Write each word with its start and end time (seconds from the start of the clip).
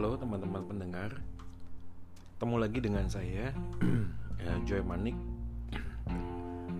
Halo 0.00 0.16
teman-teman 0.16 0.64
pendengar. 0.64 1.12
Ketemu 2.32 2.56
lagi 2.56 2.80
dengan 2.80 3.04
saya 3.04 3.52
ya, 3.52 4.56
Joy 4.64 4.80
Manik. 4.80 5.12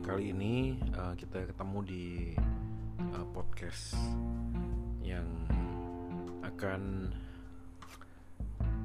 Kali 0.01 0.33
ini 0.33 0.81
uh, 0.97 1.13
kita 1.13 1.45
ketemu 1.53 1.79
di 1.85 2.33
uh, 3.13 3.29
podcast 3.37 3.93
Yang 5.05 5.29
akan 6.49 7.13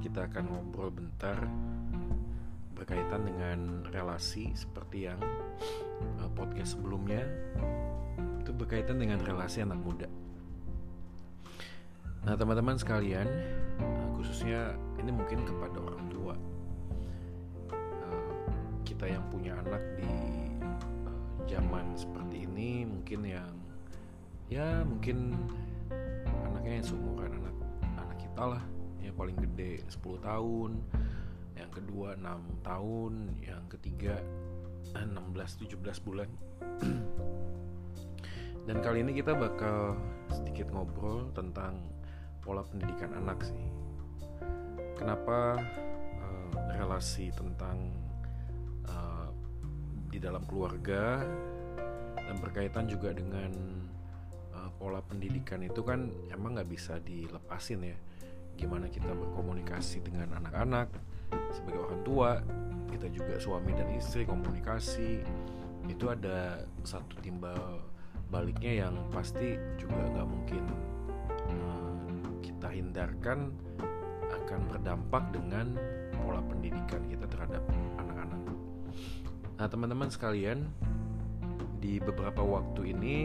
Kita 0.04 0.28
akan 0.28 0.44
ngobrol 0.52 0.92
bentar 0.92 1.40
Berkaitan 2.76 3.24
dengan 3.24 3.88
relasi 3.88 4.52
Seperti 4.52 5.08
yang 5.08 5.20
uh, 6.20 6.28
podcast 6.36 6.76
sebelumnya 6.76 7.24
Itu 8.44 8.52
berkaitan 8.52 9.00
dengan 9.00 9.16
relasi 9.24 9.64
anak 9.64 9.80
muda. 9.80 10.12
Nah 12.28 12.36
teman-teman 12.36 12.76
sekalian 12.76 13.24
Khususnya 14.18 14.74
ini 15.00 15.10
mungkin 15.12 15.44
kepada 15.44 15.78
orang 15.80 16.04
tua. 16.08 16.34
Kita 18.86 19.04
yang 19.10 19.24
punya 19.28 19.58
anak 19.60 19.82
di 19.98 20.08
zaman 21.46 21.92
seperti 21.92 22.48
ini 22.48 22.88
Mungkin 22.88 23.28
yang 23.28 23.52
Ya 24.48 24.80
mungkin 24.86 25.36
Anaknya 26.48 26.80
yang 26.80 26.86
seumuran 26.86 27.34
anak, 27.34 27.56
anak 27.98 28.18
kita 28.24 28.42
lah 28.56 28.62
Yang 29.04 29.14
paling 29.20 29.36
gede 29.36 29.84
10 29.90 30.00
tahun 30.22 30.70
Yang 31.58 31.70
kedua 31.82 32.08
6 32.16 32.64
tahun 32.64 33.12
Yang 33.42 33.64
ketiga 33.76 34.16
16-17 34.94 36.06
bulan. 36.06 36.30
Dan 38.66 38.76
kali 38.82 39.02
ini 39.02 39.12
kita 39.14 39.34
bakal 39.34 39.98
sedikit 40.30 40.70
ngobrol 40.70 41.30
tentang 41.34 41.78
pola 42.46 42.62
pendidikan 42.62 43.10
anak 43.18 43.42
sih. 43.42 43.66
Kenapa 44.94 45.58
uh, 46.22 46.50
relasi 46.78 47.34
tentang 47.34 47.90
uh, 48.86 49.28
di 50.06 50.22
dalam 50.22 50.46
keluarga 50.46 51.26
dan 52.14 52.36
berkaitan 52.38 52.86
juga 52.86 53.10
dengan 53.10 53.50
uh, 54.54 54.70
pola 54.78 55.02
pendidikan 55.02 55.66
itu 55.66 55.82
kan 55.82 56.06
emang 56.30 56.54
nggak 56.54 56.70
bisa 56.70 57.02
dilepasin 57.02 57.82
ya. 57.82 57.98
Gimana 58.54 58.86
kita 58.86 59.10
berkomunikasi 59.10 60.06
dengan 60.06 60.38
anak-anak 60.38 60.88
sebagai 61.50 61.82
orang 61.82 62.00
tua, 62.06 62.30
kita 62.88 63.10
juga 63.10 63.36
suami 63.42 63.74
dan 63.74 63.90
istri 63.98 64.22
komunikasi 64.22 65.20
itu 65.86 66.04
ada 66.10 66.66
satu 66.82 67.18
timbal 67.22 67.82
baliknya 68.26 68.86
yang 68.86 68.94
pasti 69.14 69.54
juga 69.78 70.02
nggak 70.10 70.26
mungkin 70.26 70.64
hindarkan 72.76 73.50
akan 74.26 74.60
berdampak 74.68 75.32
dengan 75.32 75.74
pola 76.20 76.44
pendidikan 76.44 77.02
kita 77.08 77.26
terhadap 77.26 77.64
anak-anak. 77.98 78.42
Nah, 79.56 79.66
teman-teman 79.66 80.12
sekalian, 80.12 80.68
di 81.80 82.02
beberapa 82.02 82.42
waktu 82.44 82.92
ini 82.92 83.16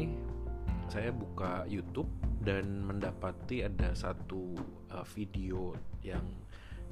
saya 0.92 1.12
buka 1.12 1.64
YouTube 1.68 2.10
dan 2.44 2.84
mendapati 2.84 3.64
ada 3.64 3.96
satu 3.96 4.56
uh, 4.92 5.06
video 5.16 5.72
yang 6.04 6.24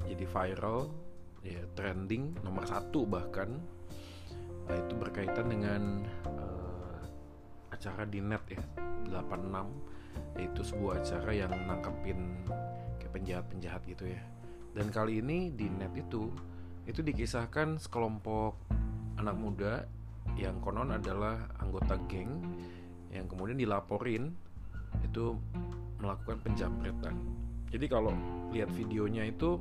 jadi 0.08 0.24
viral, 0.24 0.88
ya 1.44 1.60
trending 1.76 2.36
nomor 2.40 2.64
satu 2.64 3.04
bahkan 3.04 3.60
uh, 4.68 4.76
itu 4.76 4.94
berkaitan 4.96 5.52
dengan 5.52 5.82
uh, 6.24 7.00
acara 7.74 8.04
di 8.08 8.20
net 8.24 8.44
ya 8.48 8.62
86 9.08 10.40
yaitu 10.40 10.60
sebuah 10.64 11.00
acara 11.00 11.30
yang 11.32 11.52
nangkepin 11.68 12.44
penjahat-penjahat 13.10 13.82
gitu 13.86 14.10
ya. 14.10 14.22
Dan 14.74 14.88
kali 14.94 15.18
ini 15.18 15.50
di 15.50 15.66
net 15.66 15.92
itu 15.98 16.30
itu 16.86 17.02
dikisahkan 17.02 17.78
sekelompok 17.78 18.56
anak 19.18 19.36
muda 19.36 19.72
yang 20.38 20.62
konon 20.62 20.94
adalah 20.94 21.50
anggota 21.58 21.98
geng 22.08 22.40
yang 23.10 23.26
kemudian 23.26 23.58
dilaporin 23.58 24.32
itu 25.02 25.34
melakukan 25.98 26.40
penjamretan. 26.40 27.14
Jadi 27.70 27.86
kalau 27.86 28.14
lihat 28.50 28.70
videonya 28.74 29.30
itu 29.30 29.58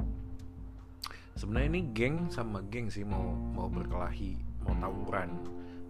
sebenarnya 1.37 1.69
ini 1.77 1.81
geng 1.93 2.29
sama 2.33 2.63
geng 2.69 2.89
sih 2.89 3.05
mau 3.05 3.33
mau 3.33 3.69
berkelahi 3.69 4.37
mau 4.65 4.73
tawuran. 4.77 5.29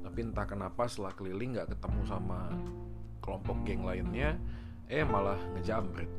Tapi 0.03 0.19
entah 0.25 0.47
kenapa 0.47 0.89
setelah 0.89 1.13
keliling 1.13 1.55
nggak 1.55 1.75
ketemu 1.75 2.01
sama 2.07 2.49
kelompok 3.23 3.61
geng 3.63 3.85
lainnya 3.85 4.35
eh 4.89 5.05
malah 5.05 5.37
ngejamret 5.53 6.09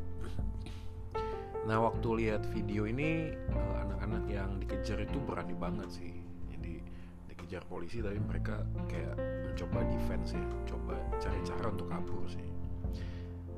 nah 1.71 1.79
waktu 1.87 2.27
lihat 2.27 2.43
video 2.51 2.83
ini 2.83 3.31
eh, 3.31 3.75
anak-anak 3.87 4.27
yang 4.27 4.59
dikejar 4.59 5.07
itu 5.07 5.23
berani 5.23 5.55
banget 5.55 5.87
sih. 5.87 6.19
Jadi 6.51 6.83
dikejar 7.31 7.63
polisi 7.71 8.03
tapi 8.03 8.19
mereka 8.19 8.67
kayak 8.91 9.15
mencoba 9.47 9.87
defense 9.87 10.35
ya 10.35 10.43
coba 10.67 10.99
cari 11.23 11.39
cara 11.47 11.71
untuk 11.71 11.87
kabur 11.87 12.27
sih. 12.27 12.43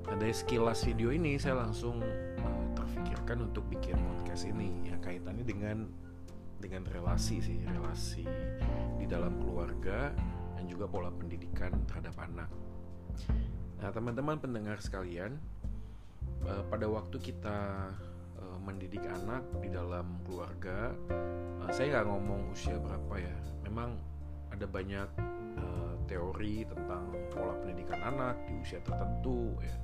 Nah 0.04 0.20
dari 0.20 0.36
sekilas 0.36 0.84
video 0.84 1.08
ini 1.08 1.40
saya 1.40 1.64
langsung 1.64 2.04
uh, 2.04 2.64
terfikirkan 2.76 3.48
untuk 3.48 3.64
bikin 3.72 3.96
podcast 3.96 4.44
ini. 4.44 4.92
Ya 4.92 5.00
kaitannya 5.00 5.48
dengan 5.48 5.88
dengan 6.60 6.84
relasi 6.92 7.40
sih 7.40 7.64
relasi 7.64 8.28
di 9.00 9.08
dalam 9.08 9.40
keluarga 9.40 10.12
dan 10.60 10.68
juga 10.68 10.84
pola 10.84 11.08
pendidikan 11.08 11.72
terhadap 11.88 12.12
anak. 12.20 12.52
Nah, 13.82 13.90
teman-teman 13.90 14.38
pendengar 14.38 14.78
sekalian, 14.78 15.42
uh, 16.46 16.62
pada 16.66 16.86
waktu 16.88 17.16
kita 17.20 17.58
uh, 18.38 18.58
mendidik 18.62 19.02
anak 19.06 19.42
di 19.60 19.68
dalam 19.70 20.18
keluarga, 20.26 20.94
uh, 21.60 21.70
saya 21.70 21.98
nggak 21.98 22.06
ngomong 22.08 22.40
usia 22.54 22.76
berapa 22.78 23.14
ya. 23.18 23.36
Memang 23.66 23.98
ada 24.52 24.66
banyak 24.68 25.08
uh, 25.58 25.94
teori 26.06 26.66
tentang 26.68 27.08
pola 27.32 27.56
pendidikan 27.62 28.00
anak 28.02 28.36
di 28.46 28.54
usia 28.60 28.80
tertentu, 28.84 29.56
ya. 29.62 29.76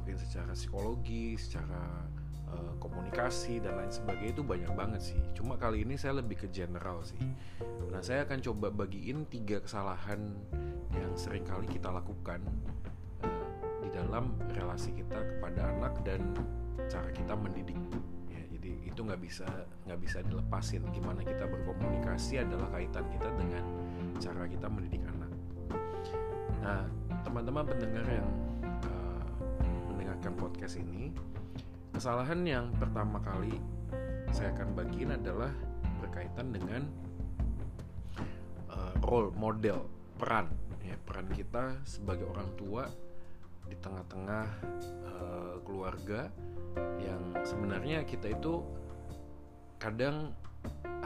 Mungkin 0.00 0.16
secara 0.16 0.56
psikologi, 0.56 1.36
secara 1.36 2.08
uh, 2.48 2.72
komunikasi 2.80 3.60
dan 3.60 3.76
lain 3.76 3.92
sebagainya 3.92 4.32
itu 4.32 4.44
banyak 4.46 4.72
banget 4.72 5.02
sih. 5.12 5.20
Cuma 5.36 5.60
kali 5.60 5.84
ini 5.84 6.00
saya 6.00 6.18
lebih 6.24 6.46
ke 6.46 6.48
general 6.48 7.04
sih. 7.04 7.20
Nah, 7.92 8.00
saya 8.00 8.24
akan 8.24 8.40
coba 8.40 8.72
bagiin 8.72 9.28
tiga 9.28 9.60
kesalahan 9.60 10.32
yang 10.96 11.12
sering 11.14 11.44
kali 11.44 11.68
kita 11.68 11.92
lakukan 11.92 12.40
di 13.88 13.96
dalam 13.96 14.36
relasi 14.52 14.92
kita 14.92 15.16
kepada 15.16 15.72
anak 15.72 16.04
dan 16.04 16.20
cara 16.92 17.08
kita 17.08 17.32
mendidik. 17.32 17.80
Ya 18.28 18.44
jadi 18.52 18.84
itu 18.84 19.00
nggak 19.00 19.20
bisa 19.24 19.48
nggak 19.88 20.00
bisa 20.04 20.20
dilepasin. 20.28 20.84
Gimana 20.92 21.24
kita 21.24 21.48
berkomunikasi 21.48 22.44
adalah 22.44 22.68
kaitan 22.76 23.08
kita 23.08 23.32
dengan 23.40 23.64
cara 24.20 24.44
kita 24.44 24.68
mendidik 24.68 25.00
anak. 25.08 25.32
Nah 26.60 26.84
teman-teman 27.24 27.64
pendengar 27.64 28.04
yang 28.04 28.28
uh, 28.84 29.24
mendengarkan 29.88 30.36
podcast 30.36 30.76
ini 30.76 31.08
kesalahan 31.96 32.44
yang 32.44 32.68
pertama 32.76 33.16
kali 33.24 33.56
saya 34.36 34.52
akan 34.52 34.76
bagiin 34.76 35.16
adalah 35.16 35.48
berkaitan 36.04 36.52
dengan 36.52 36.84
uh, 38.68 38.92
role 39.00 39.32
model 39.32 39.88
peran. 40.20 40.52
Ya 40.84 41.00
peran 41.08 41.32
kita 41.32 41.80
sebagai 41.88 42.28
orang 42.28 42.48
tua 42.60 43.07
di 43.68 43.76
tengah-tengah 43.78 44.46
uh, 45.04 45.56
keluarga 45.62 46.32
yang 46.98 47.44
sebenarnya 47.44 48.02
kita 48.08 48.32
itu 48.32 48.64
kadang 49.78 50.34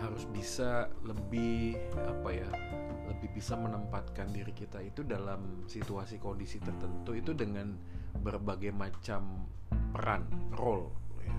harus 0.01 0.27
bisa 0.33 0.91
lebih 1.07 1.79
apa 1.95 2.29
ya 2.35 2.51
lebih 3.07 3.39
bisa 3.39 3.55
menempatkan 3.55 4.33
diri 4.33 4.51
kita 4.51 4.83
itu 4.83 5.07
dalam 5.07 5.69
situasi 5.69 6.19
kondisi 6.19 6.59
tertentu 6.59 7.15
itu 7.15 7.37
dengan 7.37 7.77
berbagai 8.19 8.75
macam 8.75 9.47
peran 9.95 10.27
role 10.57 10.91
ya. 11.23 11.37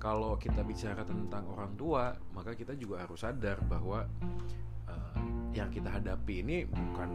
kalau 0.00 0.38
kita 0.40 0.62
bicara 0.64 1.02
tentang 1.04 1.44
orang 1.50 1.74
tua 1.76 2.14
maka 2.32 2.54
kita 2.54 2.72
juga 2.78 3.04
harus 3.04 3.20
sadar 3.20 3.60
bahwa 3.66 4.06
uh, 4.88 5.20
yang 5.52 5.68
kita 5.68 5.90
hadapi 5.92 6.40
ini 6.40 6.64
bukan 6.64 7.10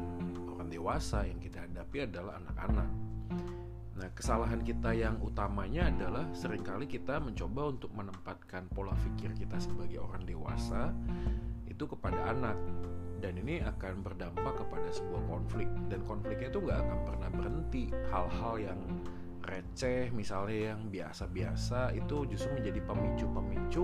dewasa 0.73 1.29
yang 1.29 1.37
kita 1.37 1.61
hadapi 1.69 2.09
adalah 2.09 2.41
anak-anak. 2.41 2.89
Nah, 3.93 4.09
kesalahan 4.17 4.65
kita 4.65 4.89
yang 4.97 5.21
utamanya 5.21 5.85
adalah 5.93 6.25
sering 6.33 6.65
kali 6.65 6.89
kita 6.89 7.21
mencoba 7.21 7.69
untuk 7.69 7.93
menempatkan 7.93 8.65
pola 8.73 8.97
pikir 8.97 9.37
kita 9.37 9.61
sebagai 9.61 10.01
orang 10.01 10.25
dewasa 10.25 10.89
itu 11.69 11.85
kepada 11.85 12.17
anak. 12.33 12.57
Dan 13.21 13.39
ini 13.39 13.63
akan 13.63 14.03
berdampak 14.03 14.65
kepada 14.65 14.89
sebuah 14.91 15.23
konflik. 15.29 15.69
Dan 15.87 16.03
konfliknya 16.03 16.49
itu 16.51 16.59
nggak 16.59 16.79
akan 16.83 16.99
pernah 17.07 17.29
berhenti. 17.31 17.83
Hal-hal 18.11 18.55
yang 18.59 18.79
receh 19.45 20.09
misalnya 20.11 20.73
yang 20.73 20.81
biasa-biasa 20.89 21.93
itu 21.93 22.27
justru 22.27 22.49
menjadi 22.57 22.79
pemicu-pemicu 22.83 23.83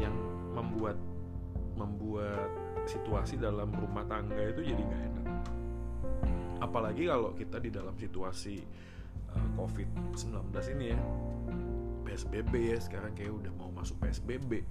yang 0.00 0.14
membuat 0.54 0.96
membuat 1.76 2.48
situasi 2.84 3.40
dalam 3.40 3.72
rumah 3.72 4.04
tangga 4.04 4.52
itu 4.52 4.60
jadi 4.60 4.82
nggak 4.84 5.02
enak 5.08 5.22
apalagi 6.62 7.10
kalau 7.10 7.34
kita 7.34 7.58
di 7.58 7.74
dalam 7.74 7.98
situasi 7.98 8.62
uh, 9.34 9.48
COVID-19 9.58 10.54
ini 10.78 10.86
ya. 10.94 11.00
PSBB 12.02 12.76
ya 12.76 12.78
sekarang 12.82 13.16
kayak 13.16 13.32
udah 13.32 13.52
mau 13.56 13.72
masuk 13.72 13.96
PSBB 14.04 14.68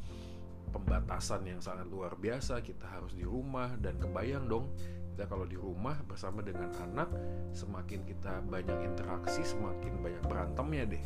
pembatasan 0.70 1.42
yang 1.50 1.58
sangat 1.58 1.90
luar 1.90 2.14
biasa 2.16 2.62
kita 2.64 2.88
harus 2.88 3.12
di 3.18 3.28
rumah. 3.28 3.76
Dan 3.76 4.00
kebayang 4.00 4.48
dong 4.48 4.72
kita 5.12 5.28
kalau 5.28 5.44
di 5.44 5.60
rumah 5.60 5.98
bersama 6.08 6.40
dengan 6.40 6.72
anak 6.80 7.12
semakin 7.52 8.08
kita 8.08 8.46
banyak 8.48 8.80
interaksi 8.88 9.44
semakin 9.44 10.00
banyak 10.00 10.24
berantemnya 10.26 10.86
deh. 10.88 11.06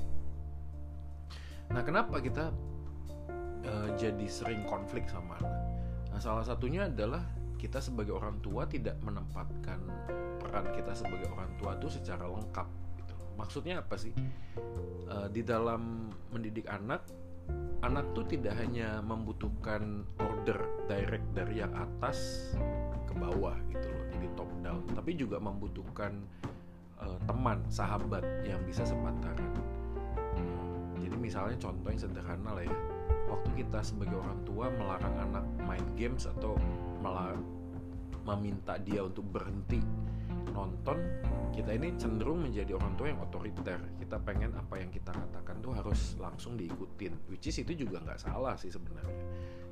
Nah 1.74 1.82
kenapa 1.82 2.22
kita 2.22 2.54
uh, 3.66 3.90
jadi 3.98 4.28
sering 4.30 4.62
konflik 4.70 5.10
sama 5.10 5.40
anak? 5.42 5.56
Nah 6.14 6.20
salah 6.22 6.46
satunya 6.46 6.86
adalah 6.86 7.26
kita 7.58 7.82
sebagai 7.82 8.14
orang 8.14 8.38
tua 8.44 8.70
tidak 8.70 9.00
menempatkan 9.02 9.80
peran 10.56 10.72
kita 10.72 10.96
sebagai 10.96 11.28
orang 11.36 11.52
tua 11.60 11.76
itu 11.76 12.00
secara 12.00 12.32
lengkap 12.32 12.64
gitu. 12.96 13.12
maksudnya 13.36 13.84
apa 13.84 14.00
sih? 14.00 14.16
Uh, 15.12 15.28
di 15.28 15.44
dalam 15.44 16.08
mendidik 16.32 16.64
anak 16.72 17.04
anak 17.84 18.08
tuh 18.16 18.24
tidak 18.24 18.56
hanya 18.56 19.04
membutuhkan 19.04 20.08
order 20.16 20.56
direct 20.88 21.28
dari 21.36 21.60
yang 21.60 21.76
atas 21.76 22.56
ke 23.04 23.12
bawah 23.20 23.52
gitu 23.68 23.84
loh 23.84 24.08
jadi 24.16 24.28
top 24.40 24.48
down 24.64 24.80
tapi 24.96 25.12
juga 25.20 25.44
membutuhkan 25.44 26.24
uh, 27.04 27.20
teman 27.28 27.60
sahabat 27.68 28.24
yang 28.48 28.64
bisa 28.64 28.88
sepantaran. 28.88 29.52
Jadi 31.04 31.20
misalnya 31.20 31.60
contoh 31.60 31.92
yang 31.92 32.00
sederhana 32.00 32.56
lah 32.56 32.64
ya. 32.64 32.78
Waktu 33.28 33.60
kita 33.60 33.84
sebagai 33.84 34.24
orang 34.24 34.40
tua 34.48 34.72
melarang 34.72 35.16
anak 35.20 35.46
main 35.68 35.84
games 36.00 36.24
atau 36.24 36.56
malah 37.04 37.36
meminta 38.24 38.80
dia 38.80 39.04
untuk 39.04 39.28
berhenti 39.30 39.84
nonton 40.56 40.98
kita 41.52 41.72
ini 41.72 41.96
cenderung 42.00 42.44
menjadi 42.44 42.76
orang 42.76 42.96
tua 43.00 43.08
yang 43.12 43.20
otoriter. 43.24 43.80
Kita 44.00 44.20
pengen 44.20 44.56
apa 44.60 44.76
yang 44.80 44.92
kita 44.92 45.12
katakan 45.12 45.64
tuh 45.64 45.72
harus 45.72 46.16
langsung 46.20 46.56
diikutin 46.60 47.32
which 47.32 47.48
is 47.48 47.60
itu 47.60 47.76
juga 47.76 48.04
nggak 48.04 48.20
salah 48.20 48.56
sih 48.60 48.72
sebenarnya. 48.72 49.24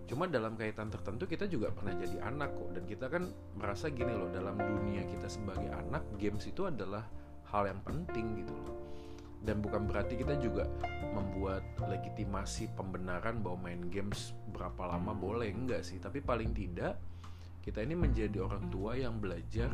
Cuma 0.04 0.28
dalam 0.28 0.60
kaitan 0.60 0.92
tertentu 0.92 1.28
kita 1.28 1.48
juga 1.48 1.72
pernah 1.72 1.96
jadi 1.96 2.20
anak 2.24 2.56
kok 2.56 2.70
dan 2.76 2.84
kita 2.88 3.06
kan 3.08 3.24
merasa 3.56 3.88
gini 3.88 4.12
loh 4.12 4.28
dalam 4.32 4.60
dunia 4.60 5.08
kita 5.08 5.32
sebagai 5.32 5.72
anak 5.72 6.04
games 6.20 6.44
itu 6.48 6.68
adalah 6.68 7.08
hal 7.52 7.68
yang 7.68 7.80
penting 7.84 8.44
gitu 8.44 8.52
loh. 8.52 8.76
Dan 9.44 9.60
bukan 9.60 9.84
berarti 9.84 10.16
kita 10.16 10.40
juga 10.40 10.72
membuat 11.12 11.68
legitimasi 11.84 12.72
pembenaran 12.80 13.44
bahwa 13.44 13.68
main 13.68 13.92
games 13.92 14.32
berapa 14.56 14.96
lama 14.96 15.12
boleh 15.12 15.52
enggak 15.52 15.84
sih. 15.84 16.00
Tapi 16.00 16.24
paling 16.24 16.56
tidak 16.56 16.96
kita 17.60 17.84
ini 17.84 17.96
menjadi 17.96 18.44
orang 18.44 18.72
tua 18.72 18.96
yang 18.96 19.20
belajar 19.20 19.72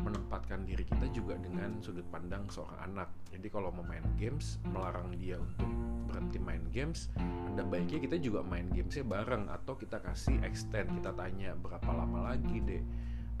menempatkan 0.00 0.64
diri 0.64 0.86
kita 0.86 1.10
juga 1.12 1.36
dengan 1.36 1.78
sudut 1.84 2.04
pandang 2.08 2.48
seorang 2.48 2.80
anak. 2.88 3.08
Jadi 3.28 3.46
kalau 3.52 3.68
mau 3.74 3.84
main 3.84 4.04
games, 4.16 4.56
melarang 4.72 5.12
dia 5.20 5.36
untuk 5.36 5.68
berhenti 6.08 6.38
main 6.40 6.64
games, 6.72 7.12
ada 7.52 7.64
baiknya 7.64 8.00
kita 8.00 8.16
juga 8.20 8.40
main 8.44 8.68
gamesnya 8.72 9.04
bareng 9.04 9.48
atau 9.52 9.76
kita 9.76 10.00
kasih 10.00 10.40
extend, 10.44 10.88
kita 11.00 11.12
tanya 11.12 11.52
berapa 11.56 11.90
lama 11.92 12.32
lagi 12.32 12.58
deh. 12.64 12.82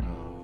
Uh, 0.02 0.42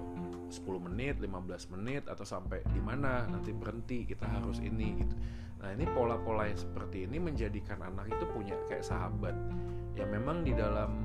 10 0.49 0.65
menit, 0.81 1.21
15 1.21 1.77
menit 1.77 2.09
atau 2.09 2.25
sampai 2.25 2.65
di 2.73 2.81
mana 2.81 3.29
nanti 3.29 3.53
berhenti 3.53 4.09
kita 4.09 4.25
harus 4.25 4.65
ini 4.65 5.05
gitu. 5.05 5.15
Nah, 5.59 5.75
ini 5.75 5.85
pola-pola 5.91 6.49
yang 6.49 6.57
seperti 6.57 7.05
ini 7.05 7.19
menjadikan 7.21 7.83
anak 7.85 8.09
itu 8.09 8.25
punya 8.33 8.57
kayak 8.71 8.87
sahabat. 8.87 9.35
Ya 9.93 10.07
memang 10.07 10.47
di 10.47 10.55
dalam 10.55 11.05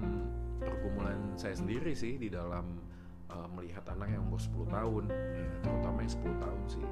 pergumulan 0.61 1.35
saya 1.35 1.57
sendiri 1.57 1.91
sih 1.91 2.15
di 2.15 2.31
dalam 2.31 2.79
uh, 3.33 3.47
melihat 3.57 3.81
anak 3.89 4.13
yang 4.13 4.21
umur 4.29 4.37
10 4.37 4.69
tahun. 4.69 5.03
Ya, 5.09 5.49
terutama 5.65 5.97
yang 6.05 6.13
10 6.13 6.43
tahun 6.45 6.61
sih. 6.69 6.85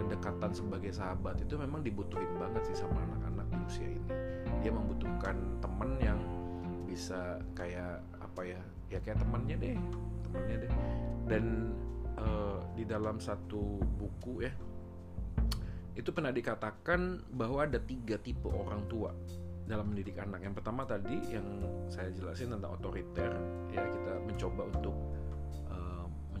Kedekatan 0.00 0.50
sebagai 0.56 0.92
sahabat 0.96 1.36
itu 1.44 1.54
memang 1.60 1.84
dibutuhin 1.84 2.32
banget 2.40 2.62
sih 2.72 2.76
sama 2.80 2.96
anak-anak 3.04 3.46
di 3.52 3.58
usia 3.68 3.88
ini. 3.92 4.10
Dia 4.64 4.72
membutuhkan 4.72 5.36
temen 5.60 5.90
yang 6.00 6.20
bisa 6.88 7.40
kayak 7.56 8.04
apa 8.20 8.44
ya 8.44 8.60
ya 8.92 9.00
kayak 9.00 9.24
temannya 9.24 9.56
deh 9.56 9.76
temannya 10.28 10.56
deh. 10.66 10.72
Dan 11.28 11.44
uh, 12.16 12.60
di 12.76 12.84
dalam 12.84 13.20
satu 13.20 13.80
buku 13.80 14.44
ya 14.44 14.52
itu 15.92 16.08
pernah 16.08 16.32
dikatakan 16.32 17.28
bahwa 17.36 17.68
ada 17.68 17.76
tiga 17.76 18.16
tipe 18.16 18.48
orang 18.48 18.88
tua 18.88 19.12
dalam 19.68 19.92
mendidik 19.92 20.16
anak. 20.20 20.40
Yang 20.40 20.54
pertama 20.60 20.88
tadi 20.88 21.16
yang 21.28 21.46
saya 21.88 22.08
jelasin 22.12 22.56
tentang 22.56 22.76
otoriter 22.80 23.32
ya 23.72 23.84
kita 23.84 24.12
mencoba 24.24 24.62
untuk 24.72 24.96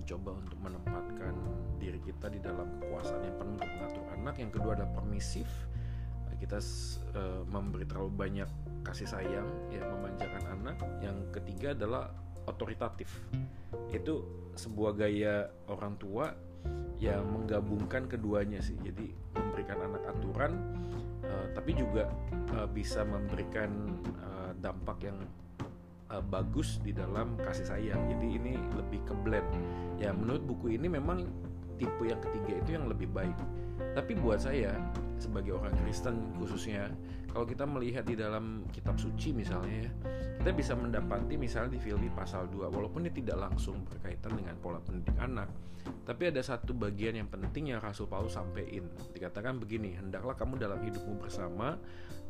mencoba 0.02 0.34
untuk 0.34 0.58
menempatkan 0.58 1.34
diri 1.78 2.02
kita 2.02 2.26
di 2.26 2.42
dalam 2.42 2.66
kekuasaan 2.82 3.22
yang 3.22 3.36
penuh 3.38 3.54
untuk 3.54 3.70
mengatur 3.78 4.04
anak. 4.18 4.34
Yang 4.34 4.50
kedua 4.58 4.70
adalah 4.74 4.92
permisif. 4.98 5.46
Kita 6.42 6.58
uh, 6.58 7.46
memberi 7.46 7.86
terlalu 7.86 8.10
banyak 8.10 8.50
kasih 8.82 9.06
sayang 9.06 9.46
ya 9.70 9.86
memanjakan 9.86 10.42
anak. 10.58 10.76
Yang 10.98 11.30
ketiga 11.38 11.78
adalah 11.78 12.10
otoritatif. 12.50 13.06
Itu 13.94 14.26
sebuah 14.58 14.98
gaya 14.98 15.46
orang 15.70 15.94
tua 16.02 16.34
yang 16.98 17.22
menggabungkan 17.30 18.10
keduanya 18.10 18.58
sih. 18.58 18.74
Jadi 18.82 19.14
memberikan 19.38 19.86
anak 19.86 20.02
aturan 20.18 20.52
uh, 21.22 21.46
tapi 21.54 21.78
juga 21.78 22.10
uh, 22.58 22.66
bisa 22.66 23.06
memberikan 23.06 23.70
uh, 24.18 24.50
dampak 24.58 24.98
yang 25.06 25.18
uh, 26.12 26.20
bagus 26.20 26.78
di 26.84 26.92
dalam 26.92 27.34
kasih 27.40 27.66
sayang. 27.66 28.00
Jadi 28.12 28.26
ini 28.36 28.52
lebih 28.76 29.00
ke 29.08 29.14
blend. 29.24 29.48
Ya 29.96 30.12
menurut 30.12 30.44
buku 30.44 30.76
ini 30.76 30.86
memang 30.92 31.26
tipe 31.80 32.04
yang 32.04 32.20
ketiga 32.20 32.60
itu 32.60 32.70
yang 32.76 32.86
lebih 32.86 33.08
baik. 33.10 33.34
Tapi 33.96 34.14
buat 34.20 34.44
saya 34.44 34.76
sebagai 35.16 35.56
orang 35.56 35.72
Kristen 35.82 36.30
khususnya 36.36 36.92
kalau 37.32 37.48
kita 37.48 37.64
melihat 37.64 38.04
di 38.04 38.12
dalam 38.12 38.68
kitab 38.68 39.00
suci 39.00 39.32
misalnya 39.32 39.88
ya, 39.88 39.92
kita 40.36 40.50
bisa 40.52 40.76
mendapati 40.76 41.40
misalnya 41.40 41.74
di 41.74 41.80
Filipi 41.80 42.12
pasal 42.12 42.52
2 42.52 42.68
walaupun 42.68 43.08
ini 43.08 43.12
tidak 43.24 43.48
langsung 43.48 43.88
berkaitan 43.88 44.36
dengan 44.36 44.60
pola 44.60 44.84
pendidik 44.84 45.16
anak, 45.16 45.48
tapi 46.04 46.28
ada 46.28 46.44
satu 46.44 46.76
bagian 46.76 47.16
yang 47.16 47.32
penting 47.32 47.72
yang 47.72 47.80
Rasul 47.80 48.04
Paulus 48.04 48.36
sampaikan. 48.36 48.84
Dikatakan 49.16 49.56
begini, 49.56 49.96
hendaklah 49.96 50.36
kamu 50.36 50.60
dalam 50.60 50.84
hidupmu 50.84 51.16
bersama 51.16 51.80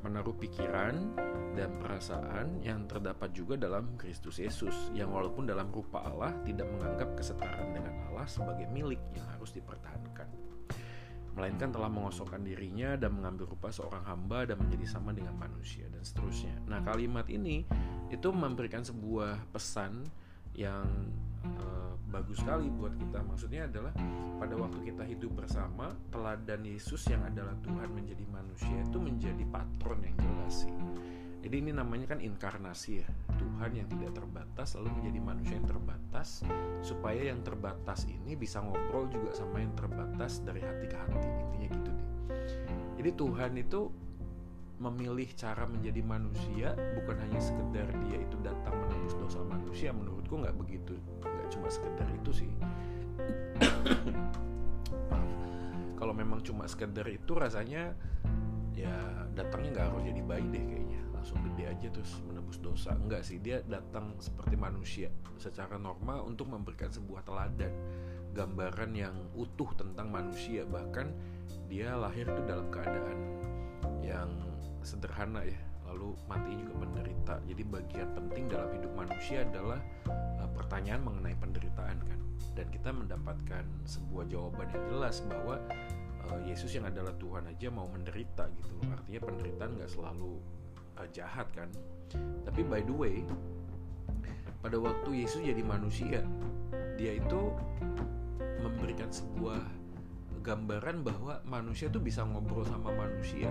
menaruh 0.07 0.35
pikiran 0.39 1.15
dan 1.55 1.71
perasaan 1.79 2.63
yang 2.63 2.87
terdapat 2.91 3.31
juga 3.35 3.55
dalam 3.55 3.95
Kristus 3.99 4.39
Yesus 4.43 4.91
yang 4.95 5.15
walaupun 5.15 5.47
dalam 5.47 5.71
rupa 5.71 6.03
Allah 6.03 6.35
tidak 6.43 6.67
menganggap 6.71 7.15
kesetaraan 7.15 7.71
dengan 7.75 7.95
Allah 8.11 8.27
sebagai 8.27 8.67
milik 8.71 8.99
yang 9.15 9.27
harus 9.31 9.55
dipertahankan 9.55 10.52
melainkan 11.33 11.73
telah 11.73 11.89
mengosokkan 11.89 12.45
dirinya 12.45 12.97
dan 13.01 13.17
mengambil 13.17 13.49
rupa 13.49 13.73
seorang 13.73 14.05
hamba 14.05 14.45
dan 14.45 14.61
menjadi 14.61 14.85
sama 14.99 15.17
dengan 15.17 15.33
manusia 15.37 15.89
dan 15.89 16.05
seterusnya. 16.05 16.53
Nah, 16.69 16.85
kalimat 16.85 17.25
ini 17.33 17.65
itu 18.13 18.29
memberikan 18.29 18.85
sebuah 18.85 19.49
pesan 19.49 20.05
yang 20.53 20.85
uh, 21.57 21.97
bagus 22.13 22.45
sekali 22.45 22.69
buat 22.69 22.93
kita. 23.01 23.25
Maksudnya 23.25 23.65
adalah 23.65 23.97
pada 24.37 24.55
waktu 24.61 24.79
kita 24.85 25.05
hidup 25.09 25.33
bersama, 25.41 25.97
teladan 26.13 26.69
Yesus 26.69 27.09
yang 27.09 27.25
adalah 27.25 27.57
Tuhan 27.65 27.89
menjadi 27.89 28.25
manusia 28.29 28.77
itu 28.85 28.99
menjadi 29.01 29.45
patron 29.49 30.05
yang 30.05 30.17
jelas 30.21 30.69
sih. 30.69 30.75
Jadi 31.43 31.59
ini 31.59 31.75
namanya 31.75 32.15
kan 32.15 32.23
inkarnasi 32.23 33.03
ya. 33.03 33.09
Tuhan 33.35 33.75
yang 33.75 33.91
tidak 33.91 34.15
terbatas 34.15 34.79
lalu 34.79 35.03
menjadi 35.03 35.19
manusia 35.19 35.55
yang 35.59 35.67
terbatas 35.67 36.47
supaya 36.87 37.35
yang 37.35 37.43
terbatas 37.43 38.07
ini 38.07 38.39
bisa 38.39 38.63
ngobrol 38.63 39.11
juga 39.11 39.35
sama 39.35 39.59
yang 39.59 39.75
terbatas 39.75 40.39
dari 40.47 40.63
hati 40.63 40.87
ke 40.87 40.95
hati. 40.95 41.27
Intinya 41.27 41.69
gitu 41.75 41.91
deh. 41.91 42.09
Jadi 43.03 43.11
Tuhan 43.19 43.53
itu 43.59 43.91
memilih 44.83 45.31
cara 45.35 45.67
menjadi 45.67 46.03
manusia 46.03 46.75
bukan 46.99 47.17
hanya 47.27 47.41
sekedar 47.43 47.87
dia 48.07 48.19
itu 48.23 48.37
datang 48.47 48.79
menembus 48.79 49.19
dosa 49.19 49.43
manusia. 49.43 49.91
Menurutku 49.91 50.39
nggak 50.39 50.55
begitu 50.55 50.95
nggak 51.27 51.51
cuma 51.51 51.67
sekedar 51.67 52.07
itu 52.07 52.47
sih. 52.47 52.51
Kalau 55.99 56.15
memang 56.15 56.39
cuma 56.47 56.71
sekedar 56.71 57.07
itu 57.11 57.35
rasanya 57.35 57.99
ya 58.79 58.95
datangnya 59.35 59.75
nggak 59.75 59.87
harus 59.91 60.03
jadi 60.07 60.23
bayi 60.23 60.47
deh 60.51 60.65
kayaknya 60.67 61.03
aja 61.83 61.91
terus 61.99 62.15
menebus 62.23 62.63
dosa. 62.63 62.95
Enggak 62.95 63.27
sih 63.27 63.43
dia 63.43 63.59
datang 63.67 64.15
seperti 64.23 64.55
manusia 64.55 65.11
secara 65.35 65.75
normal 65.75 66.23
untuk 66.31 66.47
memberikan 66.47 66.95
sebuah 66.95 67.27
teladan 67.27 67.75
gambaran 68.39 68.95
yang 68.95 69.19
utuh 69.35 69.67
tentang 69.75 70.07
manusia. 70.15 70.63
Bahkan 70.63 71.11
dia 71.67 71.99
lahir 71.99 72.31
itu 72.31 72.39
dalam 72.47 72.71
keadaan 72.71 73.19
yang 73.99 74.31
sederhana 74.87 75.43
ya 75.43 75.59
lalu 75.91 76.15
mati 76.31 76.55
juga 76.55 76.87
menderita. 76.87 77.35
Jadi 77.51 77.63
bagian 77.67 78.09
penting 78.15 78.47
dalam 78.47 78.71
hidup 78.79 78.93
manusia 78.95 79.43
adalah 79.43 79.83
uh, 80.39 80.49
pertanyaan 80.55 81.03
mengenai 81.03 81.35
penderitaan 81.35 81.99
kan. 81.99 82.21
Dan 82.55 82.71
kita 82.71 82.95
mendapatkan 82.95 83.65
sebuah 83.91 84.31
jawaban 84.31 84.71
yang 84.71 84.85
jelas 84.87 85.19
bahwa 85.27 85.59
uh, 86.31 86.41
Yesus 86.47 86.79
yang 86.79 86.87
adalah 86.87 87.13
Tuhan 87.19 87.51
aja 87.51 87.69
mau 87.75 87.91
menderita 87.91 88.47
gitu 88.55 88.71
loh. 88.79 88.95
Artinya 88.95 89.21
penderitaan 89.27 89.71
nggak 89.83 89.91
selalu 89.91 90.62
uh, 90.99 91.09
jahat 91.13 91.49
kan. 91.55 91.69
Tapi 92.45 92.61
by 92.67 92.85
the 92.85 92.95
way 92.95 93.25
pada 94.63 94.79
waktu 94.79 95.27
Yesus 95.27 95.43
jadi 95.43 95.63
manusia 95.67 96.23
dia 96.95 97.19
itu 97.19 97.51
memberikan 98.63 99.11
sebuah 99.11 99.59
gambaran 100.43 101.07
bahwa 101.07 101.39
manusia 101.47 101.87
tuh 101.87 102.03
bisa 102.03 102.27
ngobrol 102.27 102.67
sama 102.67 102.91
manusia 102.95 103.47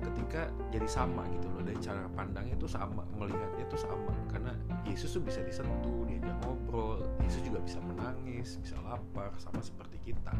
ketika 0.00 0.48
jadi 0.72 0.88
sama 0.88 1.24
gitu 1.32 1.48
loh. 1.52 1.62
Dan 1.64 1.76
cara 1.80 2.04
pandangnya 2.12 2.56
itu 2.56 2.68
sama 2.68 3.04
melihatnya 3.16 3.64
itu 3.64 3.76
sama. 3.76 4.12
Karena 4.28 4.52
Yesus 4.88 5.16
tuh 5.16 5.24
bisa 5.24 5.40
disentuh 5.44 6.04
diajak 6.08 6.36
ngobrol 6.44 7.04
Yesus 7.24 7.44
juga 7.44 7.60
bisa 7.64 7.80
menangis 7.84 8.56
bisa 8.60 8.76
lapar 8.84 9.32
sama 9.36 9.60
seperti 9.60 10.12
kita. 10.12 10.32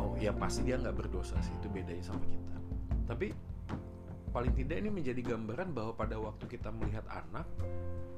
Oh 0.00 0.16
ya 0.16 0.32
pasti 0.32 0.64
dia 0.64 0.80
nggak 0.80 0.96
berdosa 0.96 1.36
sih 1.44 1.52
itu 1.56 1.68
bedanya 1.68 2.04
sama 2.04 2.24
kita. 2.24 2.56
Tapi 3.08 3.51
paling 4.32 4.56
tidak 4.56 4.80
ini 4.80 4.90
menjadi 4.90 5.36
gambaran 5.36 5.76
bahwa 5.76 5.92
pada 5.92 6.16
waktu 6.16 6.44
kita 6.48 6.72
melihat 6.72 7.04
anak 7.12 7.44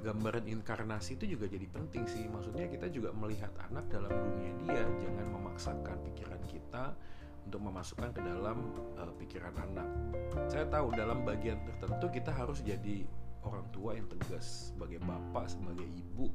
gambaran 0.05 0.47
inkarnasi 0.47 1.19
itu 1.19 1.35
juga 1.35 1.51
jadi 1.51 1.67
penting 1.67 2.05
sih. 2.07 2.29
Maksudnya 2.31 2.71
kita 2.71 2.87
juga 2.93 3.11
melihat 3.11 3.51
anak 3.67 3.89
dalam 3.91 4.13
dunia 4.13 4.53
dia 4.63 4.85
jangan 5.03 5.27
memaksakan 5.33 5.97
pikiran 6.13 6.43
kita 6.47 6.95
untuk 7.49 7.61
memasukkan 7.65 8.13
ke 8.13 8.21
dalam 8.21 8.73
uh, 9.01 9.13
pikiran 9.17 9.53
anak. 9.59 9.89
Saya 10.47 10.69
tahu 10.69 10.93
dalam 10.93 11.27
bagian 11.27 11.59
tertentu 11.67 12.07
kita 12.13 12.31
harus 12.31 12.61
jadi 12.61 13.05
orang 13.45 13.67
tua 13.73 13.97
yang 13.97 14.09
tegas 14.09 14.73
sebagai 14.73 15.01
bapak 15.05 15.53
sebagai 15.53 15.85
ibu 15.85 16.33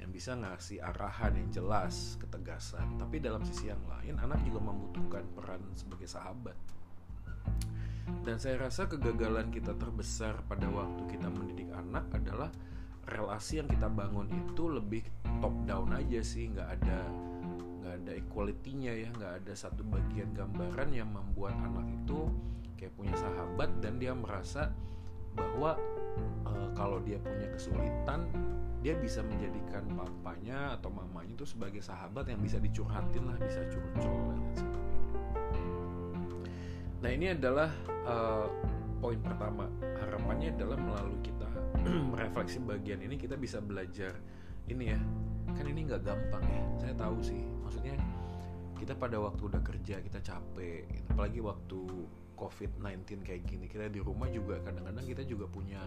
yang 0.00 0.08
bisa 0.12 0.32
ngasih 0.36 0.80
arahan 0.80 1.34
yang 1.40 1.48
jelas 1.50 2.20
ketegasan. 2.20 3.00
Tapi 3.00 3.16
dalam 3.20 3.40
sisi 3.48 3.72
yang 3.72 3.80
lain 3.88 4.20
anak 4.20 4.44
juga 4.44 4.60
membutuhkan 4.60 5.24
peran 5.32 5.64
sebagai 5.72 6.08
sahabat 6.08 6.56
dan 8.22 8.38
saya 8.38 8.58
rasa 8.66 8.86
kegagalan 8.86 9.50
kita 9.50 9.74
terbesar 9.74 10.38
pada 10.46 10.66
waktu 10.70 11.06
kita 11.10 11.26
mendidik 11.30 11.70
anak 11.74 12.06
adalah 12.14 12.50
relasi 13.06 13.62
yang 13.62 13.70
kita 13.70 13.86
bangun 13.86 14.26
itu 14.30 14.66
lebih 14.66 15.02
top 15.38 15.54
down 15.66 15.90
aja 15.94 16.22
sih. 16.22 16.50
Nggak 16.50 16.68
ada 16.82 17.00
nggak 17.82 17.94
ada 18.02 18.12
equality-nya 18.18 18.92
ya. 18.94 19.08
Nggak 19.14 19.32
ada 19.42 19.52
satu 19.54 19.82
bagian 19.86 20.30
gambaran 20.34 20.90
yang 20.94 21.10
membuat 21.10 21.54
anak 21.58 21.86
itu 22.02 22.30
kayak 22.78 22.92
punya 22.94 23.14
sahabat 23.14 23.70
dan 23.80 23.98
dia 23.98 24.12
merasa 24.12 24.70
bahwa 25.32 25.76
e, 26.44 26.52
kalau 26.76 27.00
dia 27.04 27.16
punya 27.20 27.48
kesulitan 27.52 28.28
dia 28.84 28.94
bisa 28.96 29.24
menjadikan 29.24 29.82
papanya 29.96 30.76
atau 30.76 30.92
mamanya 30.92 31.34
itu 31.34 31.48
sebagai 31.48 31.80
sahabat 31.80 32.28
yang 32.28 32.40
bisa 32.40 32.60
dicurhatin 32.60 33.24
lah 33.24 33.36
bisa 33.40 33.64
curcol 33.72 34.32
dan 34.32 34.40
sebagainya 34.54 34.85
nah 37.00 37.10
ini 37.12 37.32
adalah 37.32 37.70
uh, 38.04 38.48
poin 38.98 39.20
pertama. 39.20 39.68
Harapannya 40.00 40.56
adalah 40.56 40.78
melalui 40.80 41.20
kita 41.20 41.48
merefleksi 42.12 42.62
bagian 42.64 43.04
ini 43.04 43.20
kita 43.20 43.36
bisa 43.36 43.60
belajar 43.60 44.16
ini 44.66 44.92
ya. 44.92 45.00
Kan 45.54 45.66
ini 45.68 45.86
nggak 45.86 46.02
gampang 46.02 46.44
ya. 46.44 46.64
Saya 46.80 46.94
tahu 46.96 47.20
sih. 47.22 47.40
Maksudnya 47.62 47.94
kita 48.76 48.92
pada 48.92 49.16
waktu 49.16 49.48
udah 49.48 49.62
kerja 49.64 49.98
kita 50.04 50.20
capek 50.20 50.84
apalagi 51.08 51.40
waktu 51.40 51.80
covid-19 52.36 53.24
kayak 53.24 53.42
gini 53.48 53.66
kita 53.66 53.88
di 53.88 54.04
rumah 54.04 54.28
juga 54.28 54.60
kadang-kadang 54.60 55.02
kita 55.08 55.24
juga 55.24 55.48
punya 55.48 55.80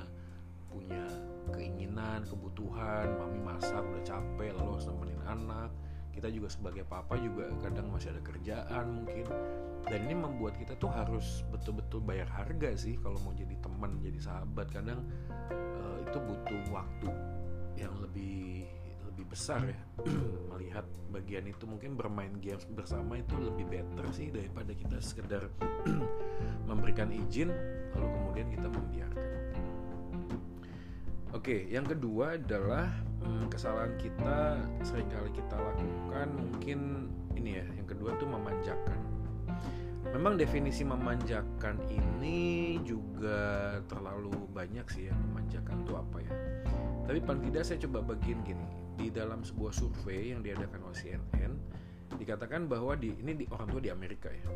punya 0.70 1.06
keinginan 1.54 2.26
kebutuhan 2.26 3.14
mami 3.18 3.42
masak 3.42 3.82
udah 3.86 4.04
capek 4.06 4.54
lalu 4.58 4.78
harus 4.78 4.90
nemenin 4.90 5.22
anak 5.26 5.70
kita 6.20 6.36
juga 6.36 6.52
sebagai 6.52 6.84
papa 6.84 7.16
juga 7.16 7.48
kadang 7.64 7.96
masih 7.96 8.12
ada 8.12 8.20
kerjaan 8.20 8.86
mungkin. 8.92 9.26
Dan 9.88 10.00
ini 10.04 10.16
membuat 10.20 10.60
kita 10.60 10.76
tuh 10.76 10.92
harus 10.92 11.48
betul-betul 11.48 12.04
bayar 12.04 12.28
harga 12.28 12.76
sih 12.76 13.00
kalau 13.00 13.16
mau 13.24 13.32
jadi 13.32 13.56
teman 13.64 14.04
jadi 14.04 14.20
sahabat. 14.20 14.68
Kadang 14.68 15.00
itu 16.04 16.18
butuh 16.20 16.62
waktu 16.76 17.10
yang 17.80 17.96
lebih 18.04 18.68
lebih 19.08 19.26
besar 19.32 19.64
ya. 19.64 19.80
Melihat 20.52 20.84
bagian 21.16 21.48
itu 21.48 21.64
mungkin 21.64 21.96
bermain 21.96 22.36
games 22.44 22.68
bersama 22.68 23.16
itu 23.16 23.40
lebih 23.40 23.72
better 23.72 24.06
sih 24.12 24.28
daripada 24.28 24.76
kita 24.76 25.00
sekedar 25.00 25.48
memberikan 26.70 27.16
izin 27.16 27.48
lalu 27.96 28.08
kemudian 28.12 28.48
kita 28.52 28.68
membiarkan. 28.68 29.28
Oke, 31.30 31.70
yang 31.70 31.86
kedua 31.86 32.42
adalah 32.42 32.90
kesalahan 33.52 33.94
kita 34.00 34.62
sering 34.86 35.08
kali 35.12 35.32
kita 35.36 35.56
lakukan 35.58 36.28
mungkin 36.36 36.80
ini 37.36 37.60
ya. 37.60 37.66
Yang 37.76 37.88
kedua 37.98 38.16
tuh 38.20 38.28
memanjakan 38.30 39.00
Memang 40.10 40.42
definisi 40.42 40.82
memanjakan 40.82 41.78
ini 41.92 42.80
juga 42.82 43.78
terlalu 43.86 44.34
banyak 44.56 44.88
sih 44.90 45.12
ya 45.12 45.14
memanjakan 45.14 45.86
itu 45.86 45.94
apa 45.94 46.18
ya. 46.24 46.34
Tapi 47.06 47.20
paling 47.22 47.44
tidak 47.52 47.64
saya 47.68 47.78
coba 47.86 48.16
bagiin 48.16 48.42
gini. 48.48 48.68
Di 48.96 49.14
dalam 49.14 49.46
sebuah 49.46 49.76
survei 49.76 50.34
yang 50.34 50.42
diadakan 50.42 50.88
oleh 50.88 50.98
CNN 50.98 51.54
dikatakan 52.18 52.66
bahwa 52.66 52.98
di 52.98 53.14
ini 53.22 53.44
di 53.44 53.46
orang 53.54 53.70
tua 53.70 53.82
di 53.84 53.92
Amerika 53.94 54.34
ya. 54.34 54.50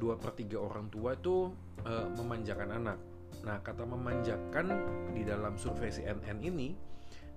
Dua 0.00 0.18
per 0.18 0.34
tiga 0.34 0.58
orang 0.58 0.90
tua 0.90 1.14
itu 1.14 1.54
e, 1.86 1.92
memanjakan 2.18 2.70
anak. 2.74 2.98
Nah 3.46 3.62
kata 3.62 3.86
memanjakan 3.86 4.66
di 5.14 5.22
dalam 5.22 5.54
survei 5.54 5.92
CNN 5.92 6.42
ini 6.42 6.74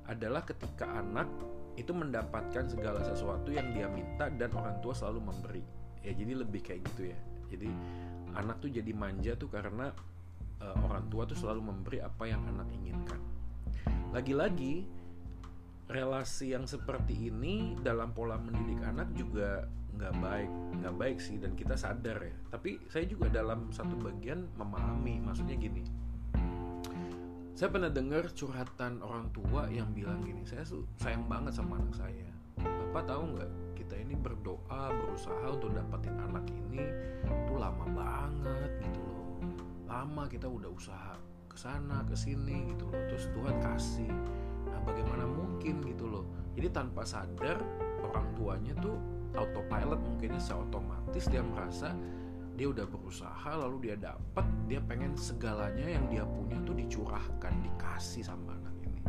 adalah 0.09 0.41
ketika 0.41 0.89
anak 0.89 1.29
itu 1.77 1.93
mendapatkan 1.93 2.65
segala 2.67 2.99
sesuatu 3.05 3.53
yang 3.53 3.71
dia 3.71 3.87
minta 3.87 4.27
dan 4.27 4.51
orang 4.57 4.81
tua 4.81 4.91
selalu 4.91 5.31
memberi. 5.31 5.63
Ya 6.01 6.11
jadi 6.17 6.41
lebih 6.41 6.65
kayak 6.65 6.81
gitu 6.91 7.13
ya. 7.13 7.19
Jadi 7.53 7.69
anak 8.33 8.59
tuh 8.59 8.73
jadi 8.73 8.91
manja 8.91 9.37
tuh 9.37 9.47
karena 9.47 9.93
uh, 10.59 10.77
orang 10.89 11.07
tua 11.07 11.23
tuh 11.29 11.37
selalu 11.37 11.71
memberi 11.71 12.01
apa 12.01 12.25
yang 12.25 12.41
anak 12.49 12.67
inginkan. 12.73 13.21
Lagi-lagi 14.11 14.89
relasi 15.89 16.57
yang 16.57 16.65
seperti 16.65 17.29
ini 17.29 17.77
dalam 17.79 18.13
pola 18.13 18.37
mendidik 18.37 18.81
anak 18.85 19.09
juga 19.13 19.65
nggak 19.89 20.15
baik 20.21 20.51
nggak 20.79 20.95
baik 20.95 21.17
sih 21.17 21.37
dan 21.37 21.53
kita 21.53 21.77
sadar 21.79 22.17
ya. 22.19 22.35
Tapi 22.49 22.81
saya 22.91 23.05
juga 23.07 23.29
dalam 23.29 23.71
satu 23.71 23.95
bagian 23.97 24.51
memahami 24.57 25.21
maksudnya 25.23 25.55
gini 25.55 25.98
saya 27.59 27.75
pernah 27.75 27.91
dengar 27.91 28.31
curhatan 28.31 29.03
orang 29.03 29.35
tua 29.35 29.67
yang 29.67 29.91
bilang 29.91 30.23
gini 30.23 30.47
saya 30.47 30.63
sayang 30.95 31.27
banget 31.27 31.59
sama 31.59 31.75
anak 31.75 31.91
saya. 31.91 32.31
Bapak 32.55 33.11
tahu 33.11 33.35
nggak 33.35 33.51
kita 33.75 33.99
ini 33.99 34.15
berdoa 34.15 34.95
berusaha 34.95 35.43
untuk 35.43 35.75
dapetin 35.75 36.15
anak 36.23 36.47
ini 36.47 36.79
tuh 37.27 37.59
lama 37.59 37.83
banget 37.91 38.79
gitu 38.79 39.03
loh. 39.03 39.43
Lama 39.91 40.23
kita 40.31 40.47
udah 40.47 40.71
usaha 40.71 41.19
ke 41.51 41.59
sana 41.59 41.99
ke 42.07 42.15
sini 42.15 42.71
gitu 42.71 42.87
loh. 42.87 43.01
Terus 43.11 43.27
Tuhan 43.27 43.55
kasih. 43.59 44.13
Nah 44.71 44.79
bagaimana 44.87 45.27
mungkin 45.27 45.83
gitu 45.83 46.07
loh? 46.07 46.23
Jadi 46.55 46.71
tanpa 46.71 47.03
sadar 47.03 47.59
orang 47.99 48.39
tuanya 48.39 48.71
tuh 48.79 48.95
autopilot 49.35 49.99
mungkinnya 49.99 50.39
secara 50.39 50.63
otomatis 50.63 51.27
dia 51.27 51.43
merasa 51.43 51.91
dia 52.59 52.67
udah 52.67 52.83
berusaha 52.91 53.51
lalu 53.55 53.87
dia 53.87 53.95
dapat 53.95 54.43
dia 54.67 54.83
pengen 54.83 55.15
segalanya 55.15 55.87
yang 55.87 56.05
dia 56.11 56.27
punya 56.27 56.59
tuh 56.67 56.75
dicurahkan 56.75 57.53
dikasih 57.63 58.27
sama 58.27 58.51
anak 58.59 58.75
ini 58.83 59.01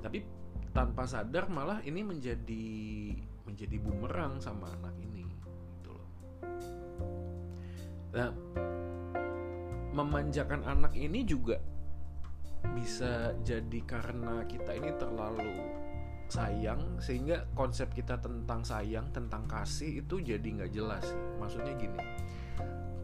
tapi 0.00 0.24
tanpa 0.72 1.04
sadar 1.04 1.52
malah 1.52 1.84
ini 1.84 2.00
menjadi 2.00 2.64
menjadi 3.44 3.76
bumerang 3.76 4.40
sama 4.40 4.72
anak 4.80 4.96
ini 5.04 5.28
gitu 5.28 5.92
loh. 5.92 6.08
Nah, 8.16 8.30
memanjakan 9.92 10.64
anak 10.64 10.96
ini 10.96 11.28
juga 11.28 11.60
bisa 12.72 13.36
jadi 13.44 13.80
karena 13.84 14.48
kita 14.48 14.72
ini 14.72 14.90
terlalu 14.96 15.52
sayang 16.32 16.96
sehingga 16.96 17.44
konsep 17.52 17.92
kita 17.92 18.16
tentang 18.16 18.64
sayang 18.64 19.12
tentang 19.12 19.44
kasih 19.44 20.00
itu 20.00 20.24
jadi 20.24 20.40
nggak 20.40 20.72
jelas 20.72 21.04
maksudnya 21.36 21.76
gini 21.76 22.00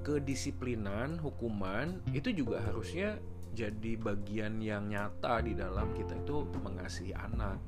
kedisiplinan 0.03 1.19
hukuman 1.21 2.01
itu 2.15 2.33
juga 2.33 2.63
harusnya 2.63 3.19
jadi 3.53 3.99
bagian 3.99 4.63
yang 4.63 4.87
nyata 4.87 5.43
di 5.43 5.57
dalam 5.57 5.91
kita 5.97 6.15
itu 6.15 6.47
mengasihi 6.63 7.15
anak. 7.17 7.59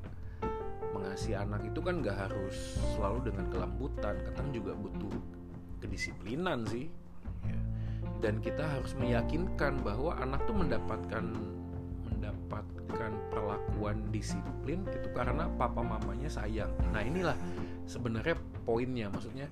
Mengasihi 0.95 1.35
anak 1.35 1.67
itu 1.67 1.79
kan 1.83 2.03
gak 2.03 2.29
harus 2.29 2.79
selalu 2.95 3.31
dengan 3.31 3.45
kelembutan 3.51 4.15
kadang 4.23 4.49
juga 4.55 4.71
butuh 4.75 5.13
kedisiplinan 5.83 6.63
sih. 6.67 6.87
Ya. 7.41 7.57
dan 8.21 8.37
kita 8.37 8.61
harus 8.61 8.93
meyakinkan 9.01 9.81
bahwa 9.81 10.13
anak 10.21 10.45
tuh 10.45 10.53
mendapatkan 10.53 11.25
mendapatkan 12.05 13.11
perlakuan 13.33 14.05
disiplin 14.13 14.85
itu 14.93 15.09
karena 15.17 15.49
papa 15.57 15.81
mamanya 15.81 16.29
sayang. 16.29 16.69
Nah 16.93 17.01
inilah 17.01 17.33
sebenarnya 17.89 18.37
poinnya. 18.61 19.09
Maksudnya 19.09 19.49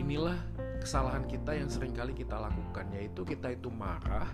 inilah 0.00 0.40
kesalahan 0.80 1.26
kita 1.26 1.54
yang 1.54 1.68
sering 1.68 1.92
kali 1.92 2.14
kita 2.14 2.38
lakukan 2.38 2.86
yaitu 2.94 3.26
kita 3.26 3.52
itu 3.52 3.68
marah 3.68 4.28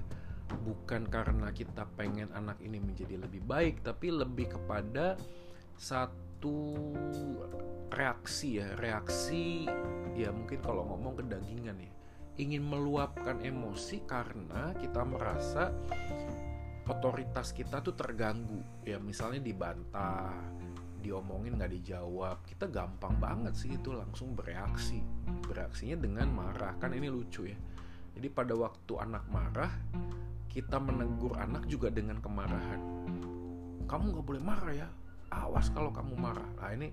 bukan 0.64 1.08
karena 1.08 1.50
kita 1.50 1.88
pengen 1.96 2.30
anak 2.36 2.60
ini 2.60 2.78
menjadi 2.78 3.16
lebih 3.18 3.42
baik 3.44 3.80
tapi 3.82 4.12
lebih 4.12 4.54
kepada 4.54 5.16
satu 5.74 6.92
reaksi 7.90 8.60
ya 8.60 8.68
reaksi 8.76 9.66
ya 10.14 10.30
mungkin 10.30 10.62
kalau 10.62 10.86
ngomong 10.94 11.18
kedagingan 11.20 11.78
ya. 11.78 11.92
Ingin 12.34 12.66
meluapkan 12.66 13.38
emosi 13.46 14.02
karena 14.10 14.74
kita 14.74 15.06
merasa 15.06 15.70
otoritas 16.90 17.54
kita 17.54 17.78
tuh 17.78 17.94
terganggu 17.94 18.58
ya 18.82 18.98
misalnya 18.98 19.38
dibantah 19.38 20.34
diomongin 21.04 21.61
nggak 21.61 21.73
dijawab. 21.76 22.40
Kita 22.49 22.73
gampang 22.73 23.20
banget 23.20 23.52
sih 23.52 23.76
itu 23.76 23.92
langsung 23.92 24.32
bereaksi. 24.32 25.04
Bereaksinya 25.44 26.00
dengan 26.00 26.32
marah. 26.32 26.73
Kan 26.80 26.96
ini 26.96 27.12
lucu 27.12 27.44
ya. 27.44 27.58
Jadi 28.16 28.32
pada 28.32 28.56
waktu 28.56 28.92
anak 28.96 29.28
marah 29.28 29.68
kita 30.49 30.80
menegur 30.80 31.37
anak 31.37 31.68
juga 31.68 31.92
dengan 31.92 32.25
kemarahan. 32.25 32.80
Kamu 33.84 34.04
nggak 34.16 34.25
boleh 34.25 34.42
marah 34.42 34.73
ya. 34.73 34.88
Awas 35.28 35.68
kalau 35.68 35.92
kamu 35.92 36.16
marah. 36.16 36.49
Nah 36.56 36.73
ini 36.73 36.88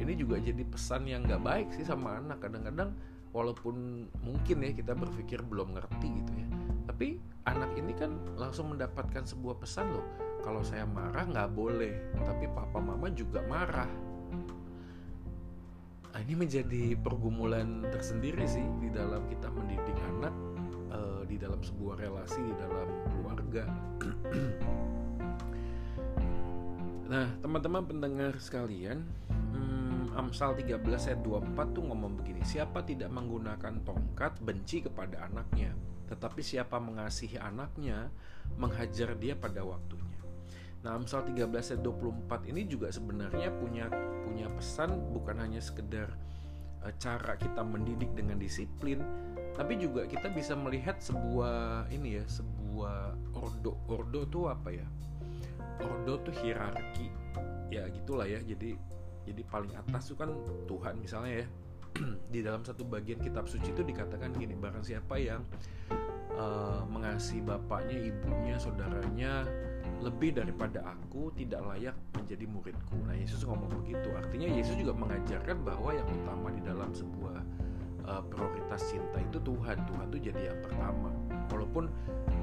ini 0.00 0.16
juga 0.16 0.40
jadi 0.40 0.64
pesan 0.64 1.04
yang 1.04 1.28
nggak 1.28 1.42
baik 1.44 1.68
sih 1.76 1.84
sama 1.84 2.16
anak. 2.16 2.40
Kadang-kadang 2.40 2.96
walaupun 3.36 4.08
mungkin 4.24 4.64
ya 4.64 4.72
kita 4.72 4.96
berpikir 4.96 5.44
belum 5.44 5.76
ngerti 5.76 6.08
gitu 6.24 6.32
ya. 6.32 6.48
Tapi 6.88 7.20
anak 7.44 7.76
ini 7.76 7.92
kan 7.92 8.16
langsung 8.38 8.72
mendapatkan 8.72 9.26
sebuah 9.26 9.58
pesan 9.60 9.90
loh 9.92 10.29
kalau 10.40 10.64
saya 10.64 10.88
marah 10.88 11.24
nggak 11.24 11.50
boleh. 11.52 11.94
Tapi 12.20 12.44
papa 12.50 12.80
mama 12.80 13.08
juga 13.12 13.44
marah. 13.46 13.90
Nah, 16.10 16.18
ini 16.26 16.34
menjadi 16.34 16.98
pergumulan 16.98 17.86
tersendiri 17.86 18.42
sih 18.44 18.66
di 18.82 18.90
dalam 18.90 19.30
kita 19.30 19.46
mendidik 19.46 19.94
anak 20.10 20.34
uh, 20.90 21.22
di 21.22 21.38
dalam 21.38 21.62
sebuah 21.62 22.02
relasi 22.02 22.42
di 22.42 22.54
dalam 22.58 22.88
keluarga. 23.14 23.64
Nah, 27.10 27.26
teman-teman 27.42 27.82
pendengar 27.90 28.38
sekalian, 28.38 29.02
hmm, 29.26 30.14
Amsal 30.14 30.54
13 30.54 30.78
ayat 31.10 31.18
24 31.26 31.74
tuh 31.74 31.82
ngomong 31.82 32.22
begini, 32.22 32.38
siapa 32.46 32.86
tidak 32.86 33.10
menggunakan 33.10 33.82
tongkat 33.82 34.38
benci 34.38 34.86
kepada 34.86 35.26
anaknya, 35.26 35.74
tetapi 36.06 36.38
siapa 36.38 36.78
mengasihi 36.78 37.34
anaknya 37.34 38.14
menghajar 38.54 39.18
dia 39.18 39.34
pada 39.34 39.66
waktunya. 39.66 40.09
Nah, 40.80 40.96
Amsal 40.96 41.28
13 41.28 41.44
ayat 41.50 41.82
24 41.84 42.50
ini 42.50 42.64
juga 42.64 42.88
sebenarnya 42.88 43.52
punya 43.60 43.86
punya 44.24 44.48
pesan 44.48 45.12
bukan 45.12 45.36
hanya 45.36 45.60
sekedar 45.60 46.08
uh, 46.80 46.92
cara 46.96 47.36
kita 47.36 47.60
mendidik 47.60 48.12
dengan 48.16 48.40
disiplin, 48.40 49.04
tapi 49.52 49.76
juga 49.76 50.08
kita 50.08 50.32
bisa 50.32 50.56
melihat 50.56 50.96
sebuah 51.02 51.88
ini 51.92 52.20
ya, 52.20 52.24
sebuah 52.24 53.12
ordo. 53.36 53.76
Ordo 53.92 54.24
tuh 54.24 54.48
apa 54.48 54.72
ya? 54.72 54.88
ordo 55.84 56.20
tuh 56.20 56.34
hierarki 56.44 57.08
ya 57.72 57.86
gitulah 57.88 58.26
ya 58.28 58.42
jadi 58.44 58.76
jadi 59.24 59.42
paling 59.46 59.72
atas 59.76 60.10
tuh 60.10 60.16
kan 60.18 60.30
Tuhan 60.66 60.98
misalnya 61.00 61.44
ya 61.44 61.46
di 62.34 62.40
dalam 62.42 62.62
satu 62.62 62.86
bagian 62.86 63.18
kitab 63.22 63.46
suci 63.46 63.72
itu 63.72 63.82
dikatakan 63.82 64.34
gini 64.34 64.54
barang 64.54 64.84
siapa 64.84 65.18
yang 65.18 65.42
uh, 66.34 66.82
mengasihi 66.86 67.42
bapaknya 67.42 68.10
ibunya 68.10 68.56
saudaranya 68.58 69.46
lebih 70.00 70.32
daripada 70.38 70.80
aku 70.86 71.28
tidak 71.36 71.60
layak 71.66 71.96
menjadi 72.16 72.44
muridku. 72.48 72.96
Nah 73.04 73.16
Yesus 73.18 73.44
ngomong 73.44 73.68
begitu. 73.84 74.08
Artinya 74.16 74.48
Yesus 74.48 74.78
juga 74.78 74.96
mengajarkan 74.96 75.66
bahwa 75.66 75.90
yang 75.92 76.08
utama 76.08 76.48
di 76.54 76.62
dalam 76.64 76.90
sebuah 76.94 77.36
uh, 78.08 78.22
prioritas 78.30 78.80
cinta 78.88 79.18
itu 79.20 79.38
Tuhan. 79.42 79.76
Tuhan 79.84 80.06
tuh 80.08 80.20
jadi 80.20 80.42
yang 80.54 80.60
pertama. 80.64 81.10
Walaupun 81.52 81.90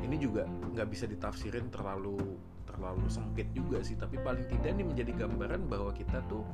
ini 0.05 0.21
juga 0.21 0.45
nggak 0.45 0.87
bisa 0.91 1.09
ditafsirin 1.09 1.73
terlalu 1.73 2.19
terlalu 2.67 3.07
sempit 3.09 3.47
juga 3.55 3.79
sih 3.81 3.97
tapi 3.97 4.19
paling 4.21 4.45
tidak 4.51 4.75
ini 4.75 4.83
menjadi 4.85 5.25
gambaran 5.25 5.65
bahwa 5.71 5.89
kita 5.95 6.19
tuh 6.27 6.45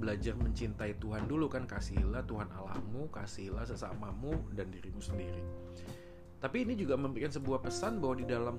belajar 0.00 0.34
mencintai 0.34 0.98
Tuhan 0.98 1.30
dulu 1.30 1.46
kan. 1.46 1.64
Kasihilah 1.70 2.26
Tuhan 2.26 2.50
Allahmu 2.50 3.06
kasihilah 3.14 3.64
sesamamu 3.64 4.34
dan 4.52 4.68
dirimu 4.74 4.98
sendiri. 4.98 5.40
Tapi 6.44 6.60
ini 6.60 6.76
juga 6.76 7.00
memberikan 7.00 7.32
sebuah 7.32 7.64
pesan 7.64 8.04
bahwa 8.04 8.20
di 8.20 8.26
dalam 8.28 8.56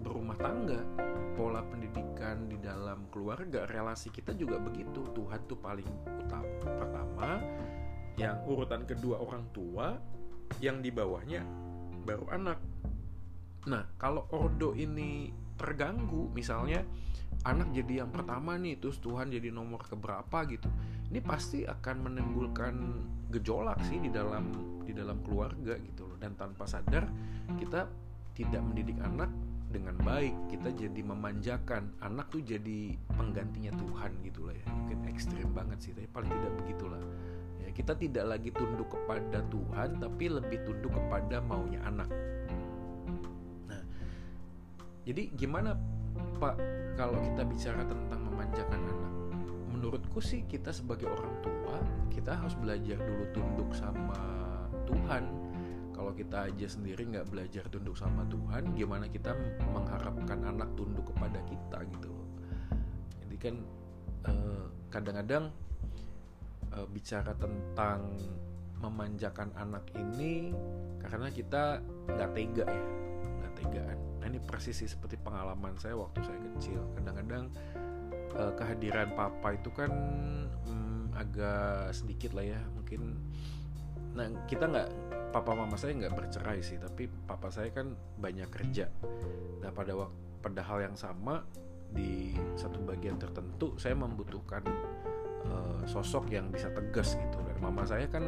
berumah 0.00 0.36
tangga. 0.40 0.80
Pola 1.36 1.60
pendidikan 1.68 2.48
di 2.48 2.56
dalam 2.56 3.08
keluarga 3.12 3.68
relasi 3.68 4.08
kita 4.08 4.32
juga 4.32 4.56
begitu. 4.56 5.04
Tuhan 5.12 5.40
tuh 5.44 5.58
paling 5.60 5.88
utama 6.24 6.48
pertama 6.64 7.28
yang 8.16 8.40
urutan 8.48 8.88
kedua 8.88 9.20
orang 9.20 9.44
tua 9.52 10.00
yang 10.64 10.80
di 10.80 10.88
bawahnya 10.88 11.44
baru 12.08 12.26
anak. 12.32 12.58
Nah 13.68 13.84
kalau 14.00 14.24
ordo 14.32 14.72
ini 14.72 15.28
terganggu 15.56 16.32
misalnya 16.32 16.84
anak 17.44 17.72
jadi 17.72 18.04
yang 18.04 18.10
pertama 18.12 18.56
nih 18.56 18.80
terus 18.80 19.00
Tuhan 19.00 19.32
jadi 19.32 19.52
nomor 19.52 19.84
keberapa 19.84 20.44
gitu 20.48 20.68
ini 21.12 21.20
pasti 21.20 21.62
akan 21.64 21.96
menimbulkan 22.10 22.74
gejolak 23.30 23.78
sih 23.86 24.00
di 24.00 24.10
dalam 24.10 24.50
di 24.82 24.94
dalam 24.94 25.20
keluarga 25.22 25.76
gitu 25.78 26.06
loh. 26.06 26.16
Dan 26.18 26.34
tanpa 26.38 26.64
sadar 26.64 27.06
kita 27.58 27.86
tidak 28.36 28.62
mendidik 28.62 28.98
anak 29.00 29.30
dengan 29.70 29.98
baik 30.00 30.34
kita 30.50 30.70
jadi 30.72 31.00
memanjakan 31.02 31.90
anak 32.00 32.30
tuh 32.30 32.40
jadi 32.40 32.94
penggantinya 33.18 33.74
Tuhan 33.74 34.10
gitu 34.22 34.46
lah 34.46 34.54
ya 34.54 34.66
mungkin 34.70 34.98
ekstrim 35.10 35.48
banget 35.52 35.78
sih 35.82 35.92
tapi 35.92 36.08
paling 36.10 36.30
tidak 36.30 36.52
begitulah 36.64 37.02
ya 37.60 37.68
kita 37.74 37.92
tidak 37.98 38.24
lagi 38.24 38.50
tunduk 38.54 38.88
kepada 38.88 39.42
Tuhan 39.50 39.98
tapi 39.98 40.24
lebih 40.30 40.58
tunduk 40.64 40.94
kepada 40.94 41.42
maunya 41.42 41.82
anak 41.82 42.08
jadi 45.06 45.30
gimana 45.38 45.78
Pak 46.42 46.58
kalau 46.98 47.22
kita 47.22 47.46
bicara 47.46 47.86
tentang 47.86 48.26
memanjakan 48.26 48.82
anak? 48.82 49.12
Menurutku 49.70 50.18
sih 50.18 50.42
kita 50.50 50.74
sebagai 50.74 51.06
orang 51.06 51.34
tua 51.46 51.78
kita 52.10 52.34
harus 52.34 52.58
belajar 52.58 52.98
dulu 52.98 53.24
tunduk 53.30 53.70
sama 53.70 54.18
Tuhan. 54.90 55.45
Kalau 55.96 56.12
kita 56.12 56.52
aja 56.52 56.66
sendiri 56.68 57.08
nggak 57.08 57.32
belajar 57.32 57.64
tunduk 57.72 57.96
sama 57.96 58.28
Tuhan, 58.28 58.76
gimana 58.76 59.08
kita 59.08 59.32
mengharapkan 59.72 60.44
anak 60.44 60.68
tunduk 60.76 61.08
kepada 61.08 61.40
kita 61.48 61.78
gitu 61.96 62.08
loh. 62.12 62.28
Jadi 63.24 63.36
kan 63.40 63.54
eh, 64.28 64.64
kadang-kadang 64.92 65.48
eh, 66.76 66.86
bicara 66.92 67.32
tentang 67.40 68.12
memanjakan 68.76 69.56
anak 69.56 69.88
ini 69.96 70.52
karena 71.00 71.32
kita 71.32 71.80
nggak 72.12 72.30
tega 72.36 72.64
ya, 72.68 72.84
nggak 73.40 73.52
tegaan 73.56 73.98
Nah, 74.26 74.34
ini 74.34 74.42
persis 74.42 74.74
sih 74.74 74.90
seperti 74.90 75.14
pengalaman 75.22 75.78
saya 75.78 75.94
waktu 75.94 76.18
saya 76.26 76.34
kecil 76.50 76.82
kadang-kadang 76.98 77.46
uh, 78.34 78.50
kehadiran 78.58 79.14
papa 79.14 79.54
itu 79.54 79.70
kan 79.70 79.86
hmm, 80.66 81.14
agak 81.14 81.94
sedikit 81.94 82.34
lah 82.34 82.42
ya 82.42 82.58
mungkin 82.74 83.22
nah 84.16 84.26
kita 84.48 84.64
nggak 84.64 84.88
papa 85.30 85.52
mama 85.52 85.76
saya 85.76 85.92
nggak 85.92 86.16
bercerai 86.16 86.64
sih 86.64 86.80
tapi 86.80 87.04
papa 87.06 87.52
saya 87.52 87.68
kan 87.68 87.92
banyak 88.16 88.48
kerja. 88.48 88.88
Nah 89.60 89.70
pada 89.70 89.92
waktu 89.92 90.26
pada 90.40 90.62
hal 90.62 90.78
yang 90.86 90.96
sama 90.96 91.42
di 91.90 92.38
satu 92.54 92.78
bagian 92.86 93.18
tertentu 93.18 93.74
saya 93.76 93.98
membutuhkan 93.98 94.62
uh, 95.44 95.82
sosok 95.84 96.32
yang 96.32 96.48
bisa 96.48 96.72
tegas 96.72 97.18
gitu. 97.18 97.36
Dan 97.44 97.56
mama 97.60 97.84
saya 97.84 98.08
kan 98.08 98.24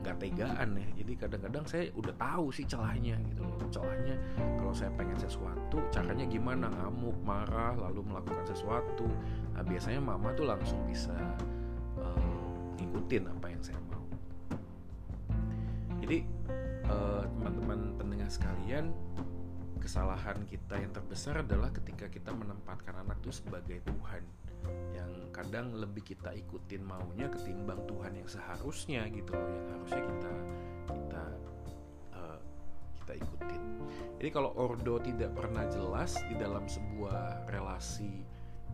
nggak 0.00 0.16
tegaan 0.16 0.80
ya 0.80 0.88
jadi 1.04 1.12
kadang-kadang 1.28 1.64
saya 1.68 1.92
udah 1.92 2.14
tahu 2.16 2.48
sih 2.50 2.64
celahnya 2.66 3.14
gitu 3.30 3.46
loh. 3.46 3.60
Celahnya 3.70 4.16
kalau 4.58 4.72
saya 4.74 4.90
pengen 4.98 5.20
sesuatu 5.20 5.78
caranya 5.94 6.26
gimana? 6.26 6.66
Ngamuk 6.66 7.20
marah 7.22 7.78
lalu 7.78 8.02
melakukan 8.10 8.42
sesuatu. 8.48 9.06
Nah 9.54 9.62
biasanya 9.62 10.00
mama 10.02 10.34
tuh 10.34 10.48
langsung 10.48 10.80
bisa 10.88 11.14
uh, 12.00 12.74
ngikutin 12.80 13.28
apa 13.28 13.46
yang 13.52 13.62
saya 13.62 13.79
jadi 16.10 16.26
uh, 16.90 17.22
teman-teman 17.38 17.94
pendengar 17.94 18.26
sekalian 18.26 18.90
kesalahan 19.78 20.42
kita 20.42 20.74
yang 20.74 20.90
terbesar 20.90 21.38
adalah 21.46 21.70
ketika 21.70 22.10
kita 22.10 22.34
menempatkan 22.34 22.98
anak 22.98 23.22
itu 23.22 23.30
sebagai 23.30 23.78
Tuhan 23.86 24.26
yang 24.90 25.30
kadang 25.30 25.70
lebih 25.70 26.02
kita 26.02 26.34
ikutin 26.34 26.82
maunya 26.82 27.30
ketimbang 27.30 27.86
Tuhan 27.86 28.18
yang 28.18 28.26
seharusnya 28.26 29.06
gitu 29.06 29.38
loh 29.38 29.54
yang 29.54 29.66
harusnya 29.70 30.02
kita 30.02 30.32
kita 30.90 31.24
uh, 32.18 32.38
kita 33.06 33.12
ikutin. 33.14 33.62
Jadi 34.18 34.30
kalau 34.34 34.50
ordo 34.58 34.98
tidak 34.98 35.30
pernah 35.38 35.62
jelas 35.70 36.18
di 36.26 36.34
dalam 36.34 36.66
sebuah 36.66 37.46
relasi 37.46 38.26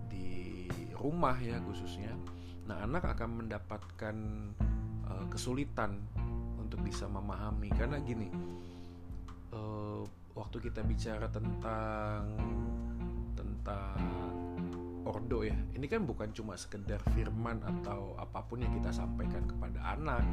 di 0.08 0.72
rumah 0.96 1.36
ya 1.36 1.60
khususnya, 1.60 2.16
nah 2.64 2.80
anak 2.80 3.04
akan 3.12 3.44
mendapatkan 3.44 4.16
uh, 5.04 5.28
kesulitan 5.28 6.00
untuk 6.66 6.82
bisa 6.82 7.06
memahami. 7.06 7.70
Karena 7.70 8.02
gini 8.02 8.28
uh, 9.54 10.02
waktu 10.34 10.58
kita 10.58 10.82
bicara 10.82 11.30
tentang 11.30 12.34
tentang 13.38 13.98
ordo 15.06 15.46
ya 15.46 15.54
ini 15.78 15.86
kan 15.86 16.02
bukan 16.02 16.34
cuma 16.34 16.58
sekedar 16.58 16.98
firman 17.14 17.62
atau 17.62 18.18
apa 18.18 18.42
pun 18.42 18.58
yang 18.58 18.74
kita 18.74 18.90
sampaikan 18.90 19.46
kepada 19.46 19.78
anak 19.94 20.26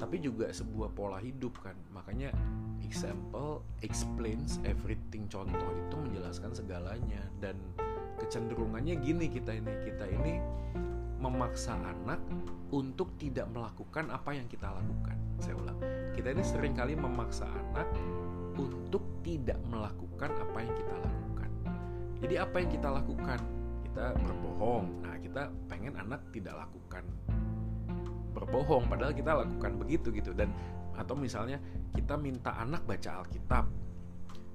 tapi 0.00 0.16
juga 0.20 0.48
sebuah 0.48 0.96
pola 0.96 1.20
hidup 1.20 1.60
kan. 1.60 1.76
Makanya 1.92 2.32
example 2.80 3.64
explains 3.84 4.56
everything. 4.64 5.28
Contoh 5.28 5.70
itu 5.76 5.94
menjelaskan 5.96 6.56
segalanya. 6.56 7.20
Dan 7.36 7.56
kecenderungannya 8.16 8.96
gini 9.00 9.28
kita 9.28 9.56
ini 9.56 9.72
kita 9.84 10.08
ini 10.08 10.40
memaksa 11.20 11.76
anak 11.76 12.20
untuk 12.70 13.18
tidak 13.18 13.50
melakukan 13.50 14.10
apa 14.14 14.30
yang 14.34 14.46
kita 14.46 14.70
lakukan. 14.70 15.16
Saya 15.42 15.54
ulang 15.58 15.78
kita 16.14 16.28
ini 16.34 16.42
sering 16.46 16.74
kali 16.74 16.94
memaksa 16.94 17.46
anak 17.46 17.88
untuk 18.54 19.02
tidak 19.26 19.58
melakukan 19.66 20.30
apa 20.36 20.58
yang 20.62 20.74
kita 20.74 20.96
lakukan. 21.00 21.50
Jadi 22.20 22.34
apa 22.36 22.56
yang 22.60 22.70
kita 22.70 22.88
lakukan? 22.92 23.40
Kita 23.90 24.04
berbohong. 24.20 24.86
Nah 25.02 25.16
kita 25.18 25.42
pengen 25.66 25.98
anak 25.98 26.20
tidak 26.30 26.66
lakukan 26.66 27.04
berbohong 28.30 28.86
padahal 28.86 29.10
kita 29.10 29.32
lakukan 29.34 29.72
begitu 29.82 30.14
gitu. 30.14 30.30
Dan 30.30 30.54
atau 30.94 31.18
misalnya 31.18 31.58
kita 31.96 32.14
minta 32.14 32.54
anak 32.60 32.86
baca 32.86 33.24
Alkitab. 33.24 33.64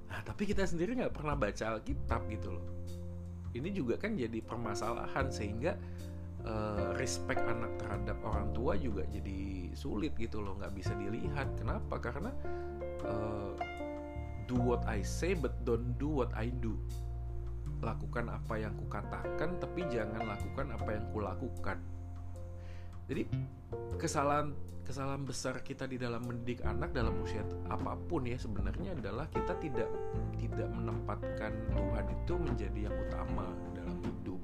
Nah 0.08 0.20
tapi 0.24 0.48
kita 0.48 0.64
sendiri 0.64 0.96
nggak 0.96 1.12
pernah 1.12 1.36
baca 1.36 1.64
Alkitab 1.76 2.20
gitu 2.32 2.48
loh. 2.56 2.66
Ini 3.56 3.72
juga 3.72 3.96
kan 3.96 4.16
jadi 4.16 4.40
permasalahan 4.44 5.32
sehingga 5.32 5.76
uh, 6.46 6.94
respect 6.96 7.42
anak 7.42 7.74
terhadap 7.76 8.18
orang 8.24 8.48
tua 8.54 8.78
juga 8.78 9.04
jadi 9.10 9.70
sulit 9.76 10.16
gitu 10.16 10.40
loh 10.40 10.56
nggak 10.56 10.72
bisa 10.72 10.94
dilihat. 10.96 11.52
Kenapa? 11.58 12.00
Karena 12.00 12.32
uh, 13.04 13.52
do 14.46 14.56
what 14.56 14.82
I 14.86 15.02
say 15.02 15.34
but 15.34 15.52
don't 15.66 15.98
do 15.98 16.08
what 16.08 16.32
I 16.32 16.48
do. 16.48 16.78
Lakukan 17.82 18.32
apa 18.32 18.56
yang 18.56 18.72
kukatakan 18.86 19.60
tapi 19.60 19.84
jangan 19.90 20.24
lakukan 20.24 20.66
apa 20.72 20.90
yang 20.96 21.04
kulakukan. 21.12 21.78
Jadi 23.06 23.22
kesalahan 24.00 24.50
kesalahan 24.86 25.26
besar 25.26 25.66
kita 25.66 25.90
di 25.90 25.98
dalam 25.98 26.22
mendidik 26.22 26.62
anak 26.62 26.94
dalam 26.94 27.18
usia 27.18 27.42
apa 27.66 27.98
pun 28.06 28.22
ya 28.22 28.38
sebenarnya 28.38 28.94
adalah 28.94 29.26
kita 29.34 29.58
tidak 29.58 29.90
tidak 30.38 30.70
menempatkan 30.70 31.50
Tuhan 31.74 32.06
itu 32.06 32.34
menjadi 32.38 32.80
yang 32.86 32.96
utama 33.10 33.50
dalam 33.74 33.98
hidup. 34.06 34.35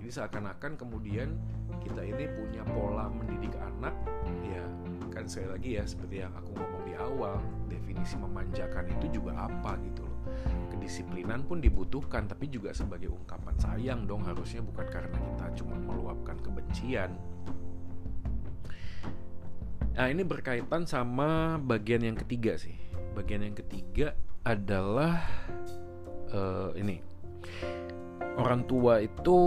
Jadi 0.00 0.08
seakan-akan 0.16 0.80
kemudian 0.80 1.36
kita 1.84 2.00
ini 2.00 2.24
punya 2.32 2.64
pola 2.72 3.12
mendidik 3.12 3.52
anak. 3.60 3.92
Ya 4.48 4.64
kan 5.12 5.28
sekali 5.28 5.48
lagi 5.52 5.70
ya 5.76 5.84
seperti 5.84 6.24
yang 6.24 6.32
aku 6.32 6.56
ngomong 6.56 6.82
di 6.88 6.94
awal 6.96 7.36
definisi 7.68 8.16
memanjakan 8.16 8.88
itu 8.96 9.20
juga 9.20 9.36
apa 9.44 9.76
gitu 9.84 10.00
loh. 10.08 10.18
Kedisiplinan 10.72 11.44
pun 11.44 11.60
dibutuhkan 11.60 12.24
tapi 12.24 12.48
juga 12.48 12.72
sebagai 12.72 13.12
ungkapan 13.12 13.54
sayang 13.60 14.08
dong 14.08 14.24
harusnya 14.24 14.64
bukan 14.64 14.86
karena 14.88 15.12
kita 15.12 15.46
cuma 15.60 15.76
meluapkan 15.76 16.40
kebencian. 16.40 17.12
Nah 20.00 20.08
ini 20.08 20.24
berkaitan 20.24 20.88
sama 20.88 21.60
bagian 21.60 22.00
yang 22.00 22.16
ketiga 22.16 22.56
sih. 22.56 22.72
Bagian 23.12 23.44
yang 23.44 23.52
ketiga 23.52 24.16
adalah 24.48 25.20
uh, 26.32 26.72
ini 26.72 27.04
orang 28.38 28.62
tua 28.68 29.02
itu 29.02 29.38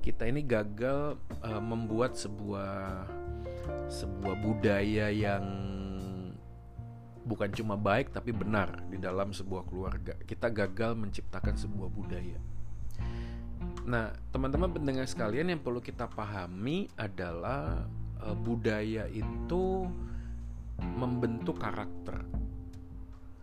kita 0.00 0.26
ini 0.26 0.42
gagal 0.42 1.20
uh, 1.44 1.62
membuat 1.62 2.16
sebuah 2.16 3.04
sebuah 3.90 4.34
budaya 4.40 5.12
yang 5.12 5.44
bukan 7.20 7.52
cuma 7.52 7.76
baik 7.76 8.10
tapi 8.10 8.32
benar 8.32 8.80
di 8.88 8.96
dalam 8.96 9.30
sebuah 9.30 9.68
keluarga. 9.68 10.16
Kita 10.24 10.48
gagal 10.50 10.96
menciptakan 10.96 11.54
sebuah 11.54 11.90
budaya. 11.92 12.38
Nah, 13.84 14.10
teman-teman 14.32 14.72
pendengar 14.72 15.04
sekalian 15.04 15.52
yang 15.52 15.60
perlu 15.60 15.84
kita 15.84 16.08
pahami 16.08 16.88
adalah 16.96 17.84
uh, 18.24 18.36
budaya 18.36 19.04
itu 19.10 19.84
membentuk 20.80 21.60
karakter. 21.60 22.24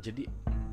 Jadi 0.08 0.24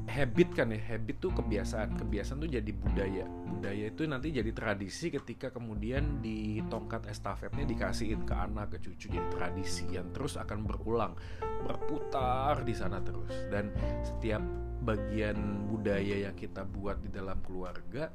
habit 0.07 0.55
kan 0.55 0.71
ya, 0.71 0.79
habit 0.95 1.17
tuh 1.19 1.35
kebiasaan, 1.35 1.99
kebiasaan 1.99 2.39
tuh 2.39 2.51
jadi 2.55 2.71
budaya. 2.71 3.27
Budaya 3.27 3.85
itu 3.91 4.07
nanti 4.07 4.31
jadi 4.31 4.55
tradisi 4.55 5.11
ketika 5.11 5.51
kemudian 5.51 6.23
di 6.23 6.63
tongkat 6.71 7.11
estafetnya 7.11 7.67
dikasihin 7.67 8.23
ke 8.23 8.35
anak, 8.37 8.79
ke 8.79 8.87
cucu 8.87 9.11
jadi 9.11 9.29
tradisi 9.35 9.91
yang 9.91 10.15
terus 10.15 10.39
akan 10.39 10.63
berulang, 10.63 11.19
berputar 11.67 12.63
di 12.63 12.75
sana 12.79 13.03
terus. 13.03 13.33
Dan 13.51 13.75
setiap 14.07 14.45
bagian 14.85 15.67
budaya 15.67 16.29
yang 16.29 16.37
kita 16.37 16.63
buat 16.63 17.01
di 17.01 17.09
dalam 17.09 17.41
keluarga 17.43 18.13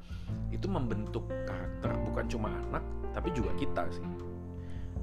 itu 0.53 0.69
membentuk 0.69 1.25
karakter 1.49 1.97
bukan 2.05 2.29
cuma 2.29 2.53
anak 2.53 2.85
tapi 3.09 3.33
juga 3.33 3.49
kita 3.57 3.89
sih 3.89 4.05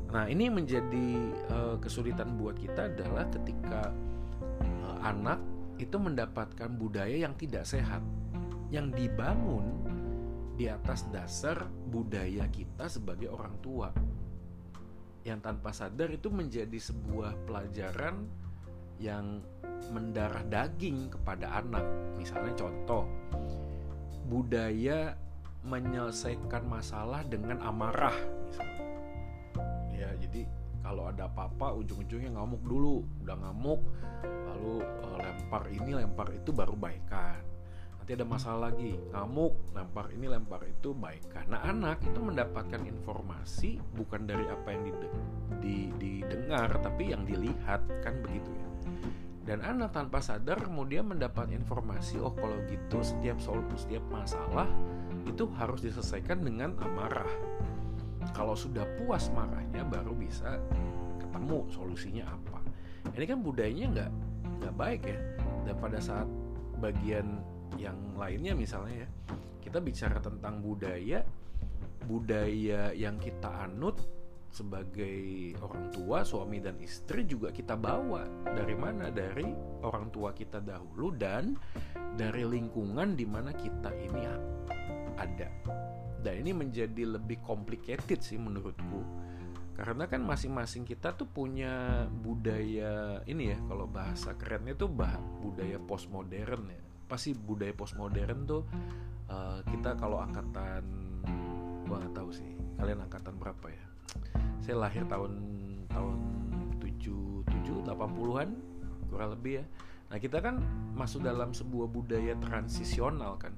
Nah, 0.06 0.30
ini 0.30 0.46
menjadi 0.46 1.08
uh, 1.50 1.76
kesulitan 1.82 2.38
buat 2.38 2.54
kita 2.56 2.94
adalah 2.94 3.26
ketika 3.26 3.90
uh, 4.86 4.98
anak 5.02 5.42
itu 5.76 5.96
mendapatkan 6.00 6.70
budaya 6.72 7.14
yang 7.14 7.36
tidak 7.36 7.68
sehat, 7.68 8.00
yang 8.72 8.88
dibangun 8.92 9.84
di 10.56 10.72
atas 10.72 11.04
dasar 11.12 11.68
budaya 11.68 12.48
kita 12.48 12.88
sebagai 12.88 13.28
orang 13.28 13.54
tua. 13.60 13.88
Yang 15.26 15.40
tanpa 15.42 15.70
sadar 15.74 16.08
itu 16.14 16.32
menjadi 16.32 16.78
sebuah 16.78 17.34
pelajaran 17.44 18.24
yang 18.96 19.44
mendarah 19.92 20.46
daging 20.48 21.12
kepada 21.12 21.60
anak. 21.60 21.84
Misalnya 22.16 22.56
contoh, 22.56 23.04
budaya 24.26 25.18
menyelesaikan 25.66 26.62
masalah 26.70 27.26
dengan 27.26 27.58
amarah 27.58 28.14
misalnya 28.46 28.86
ya 29.90 30.08
jadi 30.22 30.46
kalau 30.86 31.10
ada 31.10 31.26
apa-apa 31.26 31.74
ujung-ujungnya 31.82 32.30
ngamuk 32.38 32.62
dulu. 32.62 33.02
Udah 33.26 33.34
ngamuk 33.34 33.82
lalu 34.22 34.86
uh, 35.02 35.18
lempar 35.18 35.66
ini 35.74 35.90
lempar 35.98 36.30
itu 36.30 36.54
baru 36.54 36.78
baikan. 36.78 37.42
Nanti 37.98 38.14
ada 38.14 38.22
masalah 38.22 38.70
lagi. 38.70 38.94
Ngamuk 39.10 39.74
lempar 39.74 40.06
ini 40.14 40.26
lempar 40.30 40.62
itu 40.62 40.94
baikan. 40.94 41.50
Nah 41.50 41.66
anak 41.66 42.06
itu 42.06 42.22
mendapatkan 42.22 42.86
informasi 42.86 43.82
bukan 43.98 44.30
dari 44.30 44.46
apa 44.46 44.68
yang 44.70 44.82
dide 44.86 45.08
di, 45.58 45.76
didengar 45.98 46.70
tapi 46.78 47.10
yang 47.10 47.26
dilihat. 47.26 47.82
Kan 48.06 48.22
begitu 48.22 48.54
ya? 48.54 48.66
Dan 49.46 49.62
anak 49.62 49.94
tanpa 49.94 50.22
sadar 50.22 50.58
kemudian 50.58 51.06
mendapat 51.06 51.50
informasi 51.50 52.18
oh 52.18 52.34
kalau 52.34 52.58
gitu 52.66 52.98
setiap 53.02 53.38
setiap 53.78 54.02
masalah 54.10 54.66
itu 55.26 55.46
harus 55.58 55.82
diselesaikan 55.82 56.42
dengan 56.42 56.74
amarah 56.82 57.30
kalau 58.32 58.54
sudah 58.58 58.86
puas 58.98 59.28
marahnya 59.34 59.84
baru 59.86 60.14
bisa 60.16 60.58
ketemu 61.20 61.66
solusinya 61.70 62.24
apa. 62.26 62.58
Ini 63.14 63.24
kan 63.28 63.38
budayanya 63.44 63.86
nggak 63.92 64.10
nggak 64.62 64.74
baik 64.74 65.02
ya. 65.06 65.20
Dan 65.66 65.74
pada 65.78 65.98
saat 65.98 66.28
bagian 66.78 67.42
yang 67.76 67.98
lainnya 68.16 68.54
misalnya 68.54 69.04
ya 69.04 69.08
kita 69.60 69.82
bicara 69.82 70.22
tentang 70.22 70.62
budaya 70.62 71.26
budaya 72.06 72.94
yang 72.94 73.18
kita 73.18 73.66
anut 73.66 73.98
sebagai 74.56 75.52
orang 75.60 75.92
tua, 75.92 76.24
suami 76.24 76.62
dan 76.62 76.80
istri 76.80 77.28
juga 77.28 77.52
kita 77.52 77.76
bawa. 77.76 78.24
Dari 78.46 78.72
mana? 78.72 79.12
Dari 79.12 79.44
orang 79.84 80.08
tua 80.08 80.32
kita 80.32 80.64
dahulu 80.64 81.12
dan 81.12 81.58
dari 82.16 82.46
lingkungan 82.46 83.12
di 83.18 83.26
mana 83.28 83.52
kita 83.52 83.92
ini 83.92 84.22
ada 85.20 85.48
dan 86.26 86.42
ini 86.42 86.50
menjadi 86.50 87.06
lebih 87.06 87.38
complicated 87.46 88.18
sih 88.18 88.34
menurutku. 88.34 89.06
Karena 89.78 90.10
kan 90.10 90.26
masing-masing 90.26 90.82
kita 90.82 91.14
tuh 91.14 91.30
punya 91.30 92.02
budaya 92.10 93.22
ini 93.30 93.54
ya 93.54 93.58
kalau 93.70 93.86
bahasa 93.86 94.34
kerennya 94.34 94.74
tuh 94.74 94.90
bah 94.90 95.14
budaya 95.38 95.78
postmodern 95.78 96.66
ya. 96.66 96.82
Pasti 97.06 97.30
budaya 97.38 97.70
postmodern 97.70 98.42
tuh 98.42 98.66
uh, 99.30 99.62
kita 99.70 99.94
kalau 99.94 100.18
angkatan 100.18 100.82
gua 101.86 102.02
nggak 102.02 102.18
tahu 102.18 102.34
sih 102.34 102.50
kalian 102.74 103.06
angkatan 103.06 103.38
berapa 103.38 103.66
ya? 103.70 103.84
Saya 104.58 104.82
lahir 104.82 105.06
tahun 105.06 105.38
tahun 105.86 106.14
77 106.82 107.86
80-an 107.86 108.48
kurang 109.06 109.30
lebih 109.38 109.62
ya 109.62 109.64
nah 110.06 110.16
kita 110.22 110.38
kan 110.38 110.62
masuk 110.94 111.26
dalam 111.26 111.52
sebuah 111.52 111.90
budaya 111.92 112.32
transisional 112.40 113.36
kan. 113.36 113.52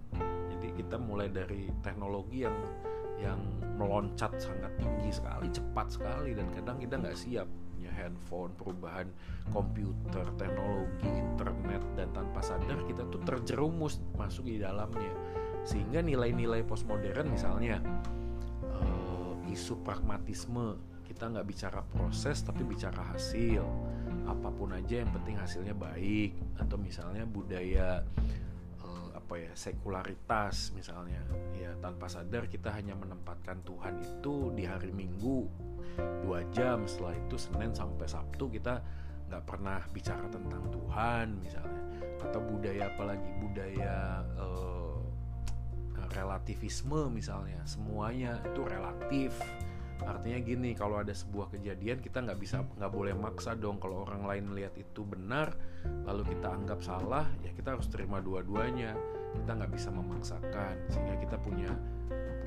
Jadi 0.50 0.74
kita 0.74 0.98
mulai 0.98 1.30
dari 1.30 1.70
teknologi 1.86 2.42
yang 2.42 2.56
yang 3.18 3.38
meloncat 3.78 4.30
sangat 4.38 4.70
tinggi 4.78 5.10
sekali 5.10 5.46
cepat 5.50 5.86
sekali 5.90 6.34
dan 6.34 6.50
kadang 6.54 6.78
kita 6.82 6.98
nggak 6.98 7.18
siap. 7.18 7.46
Punya 7.78 7.94
handphone 7.94 8.50
perubahan 8.58 9.06
komputer 9.54 10.26
teknologi 10.34 11.06
internet 11.06 11.82
dan 11.94 12.10
tanpa 12.10 12.42
sadar 12.42 12.82
kita 12.90 13.06
tuh 13.06 13.22
terjerumus 13.22 14.02
masuk 14.18 14.50
di 14.50 14.58
dalamnya. 14.58 15.14
Sehingga 15.62 16.02
nilai-nilai 16.02 16.66
postmodern 16.66 17.30
misalnya 17.30 17.78
uh, 18.66 19.38
isu 19.46 19.78
pragmatisme 19.86 20.74
kita 21.08 21.32
nggak 21.32 21.48
bicara 21.48 21.80
proses 21.80 22.44
tapi 22.44 22.60
bicara 22.68 23.00
hasil. 23.16 23.64
Apa 24.28 24.52
pun 24.52 24.76
aja 24.76 25.00
yang 25.00 25.10
penting 25.16 25.40
hasilnya 25.40 25.72
baik. 25.72 26.36
Atau 26.60 26.76
misalnya 26.76 27.24
budaya 27.24 28.04
apa 29.16 29.34
ya 29.40 29.52
sekularitas 29.56 30.76
misalnya. 30.76 31.24
Ya 31.56 31.72
tanpa 31.80 32.12
sadar 32.12 32.48
kita 32.48 32.68
hanya 32.76 32.92
menempatkan 32.92 33.64
Tuhan 33.64 34.00
itu 34.04 34.52
di 34.52 34.68
hari 34.68 34.92
Minggu 34.92 35.48
dua 36.24 36.44
jam. 36.52 36.84
Setelah 36.84 37.16
itu 37.16 37.36
Senin 37.40 37.72
sampai 37.72 38.04
Sabtu 38.04 38.52
kita 38.52 38.84
nggak 39.28 39.44
pernah 39.44 39.80
bicara 39.92 40.28
tentang 40.28 40.68
Tuhan 40.68 41.40
misalnya. 41.40 41.82
Atau 42.20 42.40
budaya 42.44 42.88
apalagi 42.92 43.30
budaya 43.40 44.24
uh, 44.36 45.00
relativisme 46.12 47.12
misalnya. 47.12 47.60
Semuanya 47.68 48.40
itu 48.48 48.64
relatif 48.64 49.36
artinya 50.06 50.38
gini 50.42 50.70
kalau 50.78 51.02
ada 51.02 51.10
sebuah 51.10 51.50
kejadian 51.54 51.98
kita 51.98 52.22
nggak 52.22 52.38
bisa 52.38 52.62
nggak 52.62 52.92
boleh 52.92 53.14
maksa 53.14 53.58
dong. 53.58 53.82
Kalau 53.82 54.06
orang 54.06 54.22
lain 54.26 54.44
lihat 54.54 54.74
itu 54.78 55.02
benar 55.02 55.54
lalu 56.06 56.36
kita 56.36 56.52
anggap 56.52 56.80
salah 56.82 57.26
ya 57.42 57.50
kita 57.54 57.74
harus 57.74 57.88
terima 57.90 58.22
dua-duanya. 58.22 58.94
Kita 59.34 59.50
nggak 59.58 59.72
bisa 59.74 59.88
memaksakan 59.92 60.74
sehingga 60.88 61.14
kita 61.20 61.36
punya 61.42 61.70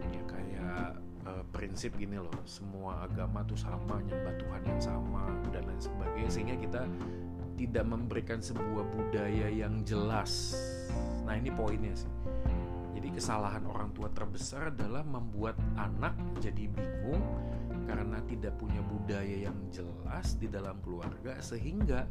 punya 0.02 0.22
kayak 0.26 0.52
kayak 0.62 0.90
uh, 1.28 1.44
prinsip 1.52 1.92
gini 1.98 2.18
loh. 2.18 2.34
Semua 2.48 3.06
agama 3.06 3.44
tuh 3.46 3.60
sama 3.60 4.00
nyembah 4.02 4.36
Tuhan 4.40 4.62
yang 4.66 4.82
sama 4.82 5.26
dan 5.52 5.68
lain 5.68 5.82
sebagainya. 5.82 6.30
Sehingga 6.32 6.56
kita 6.58 6.82
tidak 7.60 7.86
memberikan 7.86 8.42
sebuah 8.42 8.86
budaya 8.90 9.48
yang 9.52 9.86
jelas. 9.86 10.58
Nah 11.28 11.38
ini 11.38 11.54
poinnya 11.54 11.94
sih 11.94 12.10
kesalahan 13.12 13.67
orang 13.67 13.91
tua 13.91 14.08
terbesar 14.12 14.71
adalah 14.71 15.04
membuat 15.04 15.60
anak 15.76 16.15
jadi 16.39 16.67
bingung 16.71 17.24
karena 17.86 18.24
tidak 18.30 18.56
punya 18.56 18.80
budaya 18.84 19.52
yang 19.52 19.58
jelas 19.67 20.39
di 20.39 20.47
dalam 20.47 20.80
keluarga 20.80 21.36
sehingga 21.43 22.08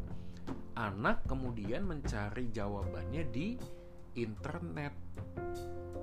anak 0.76 1.24
kemudian 1.24 1.88
mencari 1.88 2.52
jawabannya 2.52 3.24
di 3.32 3.56
internet 4.18 4.92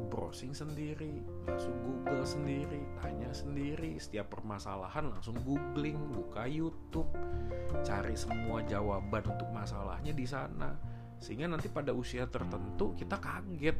browsing 0.08 0.54
sendiri, 0.54 1.26
masuk 1.50 1.74
Google 1.82 2.24
sendiri, 2.24 2.86
tanya 3.02 3.34
sendiri, 3.34 3.98
setiap 3.98 4.30
permasalahan 4.30 5.10
langsung 5.10 5.36
googling, 5.42 5.98
buka 6.14 6.46
YouTube, 6.46 7.10
cari 7.82 8.14
semua 8.14 8.62
jawaban 8.64 9.26
untuk 9.26 9.50
masalahnya 9.50 10.14
di 10.14 10.24
sana. 10.30 10.78
Sehingga 11.18 11.50
nanti 11.50 11.68
pada 11.68 11.98
usia 11.98 12.30
tertentu 12.30 12.94
kita 12.94 13.18
kaget 13.18 13.78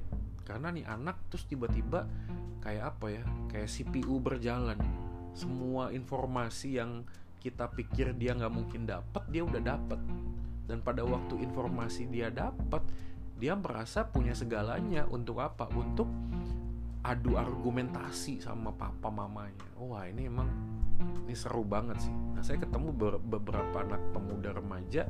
karena 0.48 0.72
nih 0.72 0.88
anak 0.88 1.28
terus 1.28 1.44
tiba-tiba 1.44 2.08
kayak 2.64 2.96
apa 2.96 3.06
ya, 3.12 3.24
kayak 3.52 3.68
CPU 3.68 4.24
berjalan. 4.24 4.80
Semua 5.36 5.92
informasi 5.92 6.80
yang 6.80 7.04
kita 7.44 7.68
pikir 7.68 8.16
dia 8.16 8.32
nggak 8.32 8.54
mungkin 8.56 8.88
dapat, 8.88 9.28
dia 9.28 9.44
udah 9.44 9.60
dapat. 9.60 10.00
Dan 10.64 10.80
pada 10.80 11.04
waktu 11.04 11.44
informasi 11.44 12.08
dia 12.08 12.32
dapat, 12.32 12.82
dia 13.38 13.54
merasa 13.54 14.08
punya 14.08 14.34
segalanya 14.34 15.06
untuk 15.12 15.44
apa 15.44 15.70
untuk 15.76 16.10
adu 17.06 17.38
argumentasi 17.40 18.44
sama 18.44 18.76
papa 18.76 19.08
mamanya 19.08 19.64
wah 19.80 20.04
ini 20.10 20.28
emang 20.28 20.50
ini 21.24 21.36
seru 21.38 21.64
banget 21.64 22.04
sih 22.04 22.14
nah 22.36 22.44
saya 22.44 22.60
ketemu 22.60 22.92
beberapa 23.24 23.80
anak 23.80 24.02
pemuda 24.12 24.52
remaja 24.52 25.08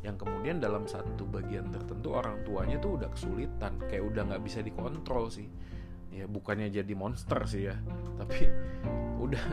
yang 0.00 0.16
kemudian 0.16 0.58
dalam 0.58 0.88
satu 0.88 1.28
bagian 1.28 1.68
tertentu 1.68 2.16
orang 2.16 2.40
tuanya 2.44 2.80
tuh 2.80 2.96
udah 2.96 3.08
kesulitan 3.12 3.76
kayak 3.88 4.04
udah 4.04 4.22
nggak 4.32 4.42
bisa 4.42 4.64
dikontrol 4.64 5.28
sih 5.28 5.48
ya 6.10 6.24
bukannya 6.26 6.72
jadi 6.72 6.92
monster 6.96 7.40
sih 7.44 7.68
ya 7.68 7.76
tapi 8.16 8.48
udah 9.24 9.44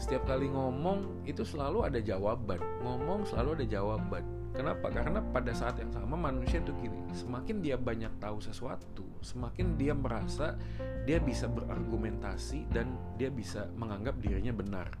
setiap 0.00 0.26
kali 0.26 0.50
ngomong 0.50 1.22
itu 1.28 1.44
selalu 1.44 1.86
ada 1.86 2.00
jawaban 2.00 2.58
ngomong 2.82 3.28
selalu 3.28 3.62
ada 3.62 3.66
jawaban 3.68 4.24
Kenapa? 4.54 4.86
Karena 4.86 5.18
pada 5.18 5.50
saat 5.50 5.82
yang 5.82 5.90
sama 5.90 6.14
manusia 6.14 6.62
itu 6.62 6.70
gini, 6.78 7.02
semakin 7.10 7.58
dia 7.58 7.74
banyak 7.74 8.22
tahu 8.22 8.38
sesuatu, 8.38 9.02
semakin 9.18 9.74
dia 9.74 9.98
merasa 9.98 10.54
dia 11.02 11.18
bisa 11.18 11.50
berargumentasi 11.50 12.70
dan 12.70 12.94
dia 13.18 13.34
bisa 13.34 13.66
menganggap 13.74 14.14
dirinya 14.22 14.54
benar. 14.54 14.94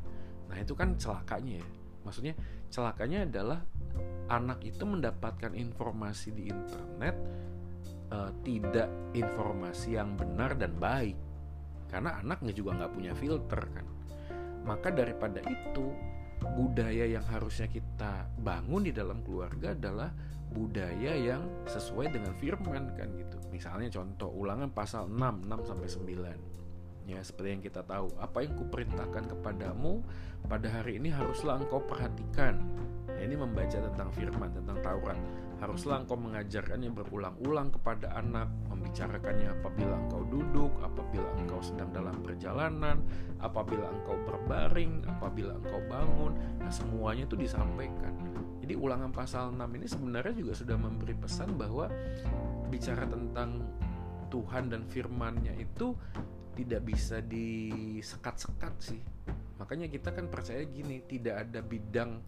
Nah 0.50 0.58
itu 0.58 0.74
kan 0.74 0.98
celakanya 0.98 1.62
ya. 1.62 1.66
Maksudnya 2.02 2.34
celakanya 2.66 3.30
adalah 3.30 3.62
anak 4.28 4.64
itu 4.64 4.84
mendapatkan 4.88 5.52
informasi 5.52 6.32
di 6.32 6.48
internet 6.48 7.16
uh, 8.12 8.30
tidak 8.44 8.88
informasi 9.12 9.96
yang 9.96 10.16
benar 10.16 10.56
dan 10.56 10.76
baik. 10.76 11.16
Karena 11.88 12.18
anaknya 12.18 12.52
juga 12.54 12.82
nggak 12.82 12.92
punya 12.92 13.12
filter 13.14 13.62
kan. 13.70 13.86
Maka 14.64 14.88
daripada 14.90 15.38
itu 15.44 15.92
budaya 16.44 17.08
yang 17.08 17.24
harusnya 17.24 17.68
kita 17.70 18.28
bangun 18.40 18.84
di 18.84 18.92
dalam 18.92 19.22
keluarga 19.24 19.72
adalah 19.72 20.10
budaya 20.54 21.16
yang 21.16 21.42
sesuai 21.66 22.14
dengan 22.14 22.32
firman 22.36 22.94
kan 22.94 23.08
gitu. 23.16 23.36
Misalnya 23.50 23.88
contoh 23.90 24.30
ulangan 24.30 24.70
pasal 24.70 25.06
6 25.10 25.46
6 25.50 25.70
sampai 25.70 25.88
9. 25.88 26.54
Ya, 27.04 27.20
seperti 27.20 27.48
yang 27.52 27.64
kita 27.64 27.84
tahu, 27.84 28.08
apa 28.16 28.48
yang 28.48 28.56
kuperintahkan 28.56 29.28
kepadamu 29.36 30.00
pada 30.48 30.72
hari 30.72 30.96
ini 30.96 31.12
haruslah 31.12 31.60
engkau 31.60 31.84
perhatikan. 31.84 32.64
Ya, 33.18 33.30
ini 33.30 33.36
membaca 33.38 33.78
tentang 33.78 34.10
firman, 34.12 34.50
tentang 34.52 34.78
Taurat 34.82 35.18
Haruslah 35.62 36.02
engkau 36.04 36.20
mengajarkannya 36.20 36.90
berulang-ulang 36.90 37.72
kepada 37.72 38.12
anak, 38.18 38.50
membicarakannya 38.68 39.48
apabila 39.48 39.96
engkau 39.96 40.26
duduk, 40.28 40.72
apabila 40.82 41.24
engkau 41.40 41.62
sedang 41.62 41.88
dalam 41.88 42.20
perjalanan, 42.20 43.00
apabila 43.38 43.86
engkau 43.88 44.12
berbaring, 44.28 45.06
apabila 45.06 45.54
engkau 45.56 45.80
bangun. 45.86 46.36
Nah, 46.58 46.68
semuanya 46.68 47.24
itu 47.24 47.38
disampaikan. 47.38 48.12
Jadi 48.60 48.74
ulangan 48.74 49.08
pasal 49.08 49.56
6 49.56 49.64
ini 49.80 49.86
sebenarnya 49.88 50.34
juga 50.36 50.52
sudah 50.52 50.76
memberi 50.76 51.16
pesan 51.16 51.56
bahwa 51.56 51.86
bicara 52.68 53.08
tentang 53.08 53.64
Tuhan 54.28 54.68
dan 54.68 54.84
firman-Nya 54.84 55.56
itu 55.56 55.94
tidak 56.60 56.82
bisa 56.82 57.24
disekat-sekat 57.24 58.74
sih. 58.82 59.00
Makanya 59.58 59.86
kita 59.86 60.10
kan 60.10 60.26
percaya 60.26 60.62
gini, 60.66 61.02
tidak 61.06 61.46
ada 61.46 61.60
bidang 61.62 62.18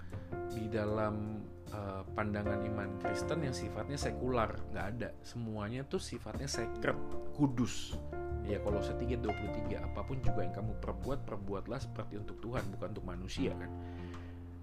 di 0.52 0.70
dalam 0.70 1.42
uh, 1.74 2.02
pandangan 2.14 2.62
iman 2.62 2.98
Kristen 3.02 3.42
yang 3.42 3.56
sifatnya 3.56 3.98
sekular. 3.98 4.54
Nggak 4.70 4.86
ada. 4.96 5.08
Semuanya 5.26 5.82
tuh 5.86 5.98
sifatnya 5.98 6.46
sacred 6.46 6.96
kudus. 7.34 7.98
Ya 8.46 8.62
kalau 8.62 8.78
setiga 8.78 9.18
23 9.18 9.74
apa 9.82 10.00
pun 10.06 10.22
juga 10.22 10.46
yang 10.46 10.54
kamu 10.54 10.78
perbuat 10.78 11.26
perbuatlah 11.26 11.82
seperti 11.82 12.22
untuk 12.22 12.38
Tuhan 12.38 12.62
bukan 12.78 12.88
untuk 12.94 13.06
manusia 13.06 13.50
kan? 13.58 13.70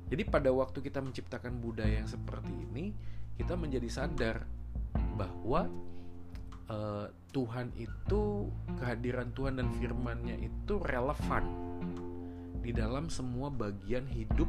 Jadi 0.08 0.24
pada 0.24 0.50
waktu 0.56 0.80
kita 0.80 1.04
menciptakan 1.04 1.60
budaya 1.60 2.00
yang 2.00 2.08
seperti 2.08 2.54
ini 2.54 2.96
kita 3.36 3.60
menjadi 3.60 3.90
sadar 3.92 4.48
bahwa 5.20 5.68
uh, 6.70 7.08
Tuhan 7.34 7.74
itu 7.76 8.48
kehadiran 8.78 9.34
Tuhan 9.34 9.58
dan 9.60 9.68
firman-Nya 9.74 10.38
itu 10.38 10.80
relevan 10.80 11.44
di 12.64 12.72
dalam 12.72 13.12
semua 13.12 13.52
bagian 13.52 14.08
hidup 14.08 14.48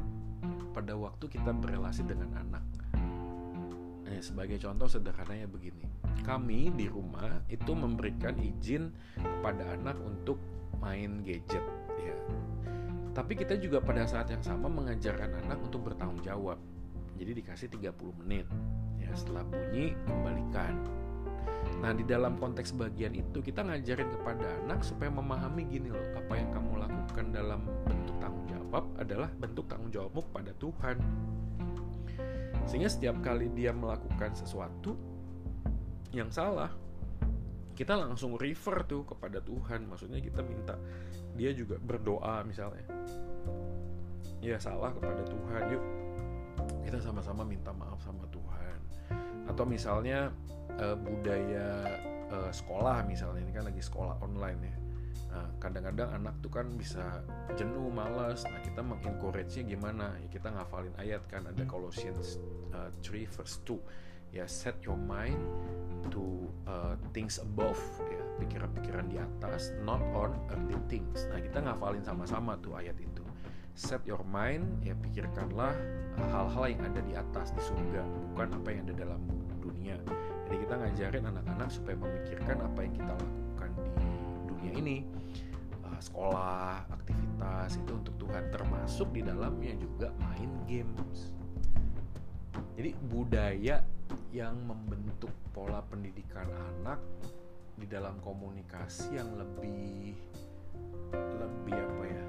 pada 0.70 0.94
waktu 0.94 1.26
kita 1.26 1.50
berrelasi 1.50 2.06
dengan 2.06 2.30
anak. 2.38 2.64
Nah, 4.06 4.22
sebagai 4.22 4.62
contoh 4.62 4.86
sederhananya 4.86 5.50
begini, 5.50 5.82
kami 6.22 6.70
di 6.78 6.86
rumah 6.86 7.42
itu 7.50 7.74
memberikan 7.74 8.38
izin 8.38 8.94
kepada 9.18 9.74
anak 9.74 9.98
untuk 9.98 10.38
main 10.78 11.26
gadget, 11.26 11.62
ya. 11.98 12.16
Tapi 13.14 13.34
kita 13.34 13.58
juga 13.58 13.82
pada 13.82 14.06
saat 14.06 14.30
yang 14.30 14.42
sama 14.42 14.70
mengajarkan 14.70 15.46
anak 15.46 15.58
untuk 15.66 15.90
bertanggung 15.90 16.22
jawab. 16.22 16.58
Jadi 17.14 17.30
dikasih 17.42 17.70
30 17.70 18.14
menit. 18.22 18.46
Ya, 18.98 19.10
setelah 19.14 19.46
bunyi 19.46 19.94
kembalikan. 20.06 20.74
Nah, 21.84 21.92
di 21.92 22.04
dalam 22.08 22.40
konteks 22.40 22.72
bagian 22.80 23.12
itu 23.12 23.44
kita 23.44 23.60
ngajarin 23.60 24.08
kepada 24.08 24.46
anak 24.64 24.80
supaya 24.80 25.12
memahami 25.12 25.68
gini 25.68 25.92
loh, 25.92 26.06
apa 26.16 26.32
yang 26.32 26.48
kamu 26.48 26.80
lakukan 26.80 27.26
dalam 27.28 27.60
bentuk 27.84 28.16
tanggung 28.16 28.46
jawab 28.48 28.84
adalah 28.96 29.28
bentuk 29.36 29.68
tanggung 29.68 29.92
jawabmu 29.92 30.20
kepada 30.32 30.52
Tuhan. 30.56 30.96
Sehingga 32.64 32.88
setiap 32.88 33.20
kali 33.20 33.52
dia 33.52 33.76
melakukan 33.76 34.32
sesuatu 34.32 34.96
yang 36.16 36.32
salah, 36.32 36.72
kita 37.74 37.98
langsung 37.98 38.38
refer 38.40 38.86
tuh 38.88 39.04
kepada 39.04 39.42
Tuhan. 39.44 39.84
Maksudnya 39.84 40.22
kita 40.24 40.40
minta 40.40 40.78
dia 41.36 41.50
juga 41.52 41.76
berdoa 41.76 42.40
misalnya. 42.46 42.86
Ya 44.40 44.56
salah 44.56 44.94
kepada 44.94 45.20
Tuhan, 45.26 45.62
yuk 45.74 45.84
kita 46.86 47.02
sama-sama 47.02 47.42
minta 47.44 47.74
maaf 47.76 48.00
sama 48.00 48.24
Tuhan. 48.30 48.78
Atau 49.50 49.68
misalnya 49.68 50.32
uh, 50.80 50.96
budaya 50.98 51.66
uh, 52.30 52.50
sekolah 52.50 53.04
misalnya 53.06 53.44
ini 53.44 53.52
kan 53.52 53.64
lagi 53.68 53.82
sekolah 53.82 54.18
online 54.22 54.60
ya 54.62 54.76
Nah, 55.34 55.50
kadang-kadang 55.58 56.14
anak 56.14 56.38
tuh 56.38 56.50
kan 56.54 56.70
bisa 56.78 57.26
jenuh, 57.58 57.90
malas. 57.90 58.46
Nah, 58.46 58.62
kita 58.62 58.86
mengencourage-nya 58.86 59.66
gimana? 59.66 60.14
Ya, 60.22 60.28
kita 60.30 60.54
ngafalin 60.54 60.94
ayat 60.94 61.26
kan 61.26 61.50
ada 61.50 61.66
Colossians 61.66 62.38
uh, 62.70 62.94
3 63.02 63.26
verse 63.26 63.58
2. 63.66 64.38
Ya, 64.38 64.46
set 64.46 64.78
your 64.86 64.94
mind 64.94 65.38
to 66.14 66.46
uh, 66.70 66.94
things 67.10 67.42
above, 67.42 67.78
ya, 68.06 68.22
pikiran-pikiran 68.38 69.10
di 69.10 69.18
atas, 69.18 69.74
not 69.82 70.02
on 70.14 70.38
earthly 70.54 70.78
things. 70.86 71.26
Nah, 71.26 71.42
kita 71.42 71.66
ngafalin 71.66 72.06
sama-sama 72.06 72.54
tuh 72.62 72.78
ayat 72.78 72.94
itu. 73.02 73.26
Set 73.74 74.06
your 74.06 74.22
mind, 74.22 74.86
ya 74.86 74.94
pikirkanlah 74.94 75.74
hal-hal 76.30 76.64
yang 76.70 76.82
ada 76.86 77.02
di 77.02 77.18
atas 77.18 77.50
di 77.50 77.58
surga, 77.58 78.06
bukan 78.30 78.54
apa 78.54 78.68
yang 78.70 78.86
ada 78.86 78.94
dalam 78.94 79.22
dunia. 79.58 79.98
Jadi 80.54 80.70
kita 80.70 80.78
ngajarin 80.78 81.24
anak-anak 81.34 81.66
supaya 81.66 81.98
memikirkan 81.98 82.62
apa 82.62 82.78
yang 82.86 82.94
kita 82.94 83.10
lakukan 83.10 83.70
di 83.74 84.06
dunia 84.46 84.72
ini 84.78 84.96
sekolah, 85.98 86.86
aktivitas 86.94 87.74
itu 87.74 87.90
untuk 87.90 88.14
Tuhan 88.22 88.54
termasuk 88.54 89.10
di 89.10 89.26
dalamnya 89.26 89.74
juga 89.74 90.14
main 90.22 90.46
games. 90.70 91.34
Jadi 92.78 92.94
budaya 93.10 93.82
yang 94.30 94.54
membentuk 94.62 95.34
pola 95.50 95.82
pendidikan 95.90 96.46
anak 96.46 97.02
di 97.74 97.90
dalam 97.90 98.22
komunikasi 98.22 99.18
yang 99.18 99.34
lebih 99.34 100.14
lebih 101.18 101.74
apa 101.74 102.04
ya 102.06 102.24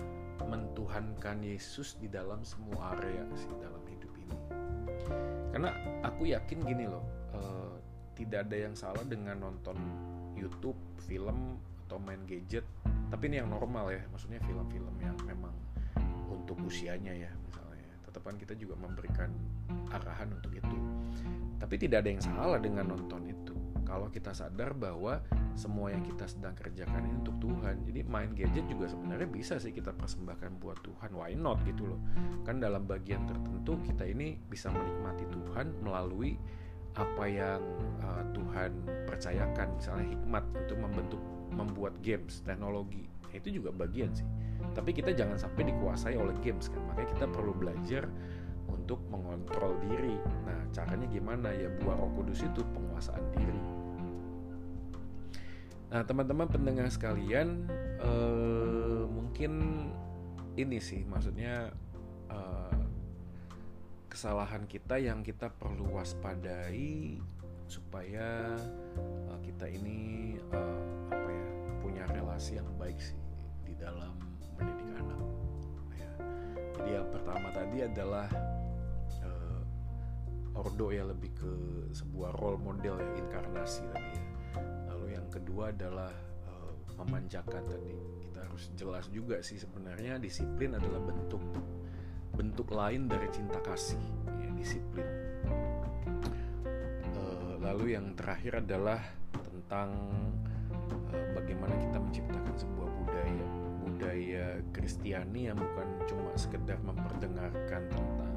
mentuhankan 0.49 1.45
Yesus 1.45 1.93
di 2.01 2.09
dalam 2.09 2.41
semua 2.41 2.97
area 2.97 3.21
sih 3.37 3.53
dalam 3.61 3.85
hidup 3.85 4.13
ini. 4.17 4.37
Karena 5.53 5.69
aku 6.01 6.25
yakin 6.33 6.65
gini 6.65 6.89
loh, 6.89 7.05
uh, 7.37 7.84
tidak 8.15 8.47
ada 8.49 8.57
yang 8.67 8.73
salah 8.73 9.03
dengan 9.03 9.37
nonton 9.43 9.75
YouTube, 10.39 10.79
film 11.03 11.59
atau 11.85 12.01
main 12.01 12.23
gadget. 12.25 12.65
Tapi 13.11 13.29
ini 13.29 13.43
yang 13.43 13.51
normal 13.51 13.93
ya 13.93 14.01
maksudnya 14.09 14.41
film-film 14.41 14.95
yang 15.03 15.15
memang 15.27 15.53
untuk 16.31 16.57
usianya 16.65 17.13
ya 17.13 17.31
misalnya. 17.45 17.85
Tetap 18.07 18.25
kan 18.25 18.35
kita 18.39 18.57
juga 18.57 18.79
memberikan 18.79 19.29
arahan 19.91 20.33
untuk 20.33 20.55
itu. 20.55 20.77
Tapi 21.61 21.75
tidak 21.77 22.03
ada 22.03 22.09
yang 22.09 22.23
salah 22.23 22.59
dengan 22.59 22.89
nonton 22.89 23.21
itu. 23.29 23.53
Kalau 23.85 24.09
kita 24.09 24.33
sadar 24.33 24.73
bahwa 24.73 25.21
semua 25.55 25.93
yang 25.93 26.03
kita 26.03 26.25
sedang 26.27 26.57
kerjakan 26.57 27.05
ini 27.05 27.15
untuk 27.21 27.37
Tuhan. 27.39 27.85
Jadi 27.85 28.01
main 28.03 28.33
gadget 28.33 28.65
juga 28.67 28.89
sebenarnya 28.91 29.29
bisa 29.29 29.61
sih 29.61 29.71
kita 29.71 29.93
persembahkan 29.93 30.57
buat 30.57 30.81
Tuhan. 30.83 31.15
Why 31.15 31.37
not 31.37 31.63
gitu 31.63 31.93
loh? 31.93 32.01
Kan 32.43 32.59
dalam 32.59 32.89
bagian 32.89 33.23
tertentu 33.29 33.77
kita 33.85 34.03
ini 34.09 34.35
bisa 34.35 34.73
menikmati 34.73 35.29
Tuhan 35.29 35.85
melalui 35.85 36.35
apa 36.95 37.23
yang 37.27 37.61
uh, 37.99 38.23
Tuhan 38.31 38.71
percayakan 39.07 39.67
misalnya 39.75 40.07
hikmat 40.15 40.43
untuk 40.55 40.77
membentuk 40.79 41.21
membuat 41.51 41.93
games 41.99 42.39
teknologi 42.43 43.07
itu 43.35 43.59
juga 43.59 43.75
bagian 43.75 44.11
sih. 44.15 44.27
Tapi 44.71 44.95
kita 44.95 45.11
jangan 45.11 45.35
sampai 45.35 45.67
dikuasai 45.71 46.15
oleh 46.15 46.35
games 46.39 46.71
kan 46.71 46.79
makanya 46.87 47.09
kita 47.15 47.25
perlu 47.27 47.51
belajar 47.51 48.07
untuk 48.71 49.03
mengontrol 49.11 49.75
diri. 49.83 50.15
Nah 50.47 50.59
caranya 50.71 51.07
gimana? 51.11 51.51
Ya 51.51 51.67
buah 51.83 51.99
roh 51.99 52.11
kudus 52.15 52.41
itu 52.41 52.63
penguasaan 52.71 53.23
diri. 53.35 53.61
Nah 55.91 56.01
teman-teman 56.07 56.47
pendengar 56.47 56.87
sekalian 56.87 57.67
uh, 57.99 59.03
mungkin 59.11 59.51
ini 60.55 60.79
sih 60.79 61.03
maksudnya 61.03 61.75
uh, 62.31 62.84
kesalahan 64.15 64.63
kita 64.63 64.95
yang 64.95 65.27
kita 65.27 65.51
perlu 65.51 65.99
waspadai 65.99 67.19
supaya 67.67 68.55
uh, 69.27 69.39
kita 69.43 69.67
ini 69.67 70.39
uh, 70.55 71.11
apa 71.11 71.29
ya 71.35 71.47
punya 71.83 72.03
relasi 72.07 72.55
yang 72.55 72.69
baik 72.79 72.95
sih 72.95 73.19
di 73.67 73.75
dalam 73.75 74.15
mendidik 74.55 74.87
anak. 75.03 75.19
Ya. 75.99 76.11
Jadi 76.79 76.89
yang 76.95 77.11
pertama 77.11 77.51
tadi 77.51 77.77
adalah 77.83 78.31
uh, 79.19 80.63
ordo 80.63 80.95
ya 80.95 81.03
lebih 81.11 81.35
ke 81.35 81.51
sebuah 81.91 82.39
role 82.39 82.63
model 82.63 82.95
ya 82.95 83.11
inkarnasi 83.19 83.83
tadi 83.91 84.15
ya. 84.15 84.23
Lalu 84.95 85.19
yang 85.19 85.27
kedua 85.27 85.75
adalah 85.75 86.15
uh, 86.47 86.71
memanjakan 87.03 87.67
tadi. 87.67 87.99
Kita 88.31 88.47
harus 88.47 88.71
jelas 88.79 89.11
juga 89.11 89.43
sih 89.43 89.59
sebenarnya 89.59 90.15
disiplin 90.23 90.71
adalah 90.71 91.03
bentuk 91.03 91.43
bentuk 92.35 92.69
lain 92.75 93.07
dari 93.07 93.27
cinta 93.31 93.57
kasih 93.63 94.03
ya 94.43 94.49
disiplin 94.53 95.25
lalu 97.65 97.97
yang 97.97 98.13
terakhir 98.13 98.61
adalah 98.61 99.01
tentang 99.33 99.89
uh, 101.09 101.27
bagaimana 101.33 101.73
kita 101.81 101.97
menciptakan 101.97 102.55
sebuah 102.55 102.89
budaya 103.03 103.45
budaya 103.83 104.45
Kristiani 104.69 105.49
yang 105.49 105.57
bukan 105.57 105.87
cuma 106.05 106.29
sekedar 106.37 106.77
memperdengarkan 106.85 107.89
tentang 107.89 108.35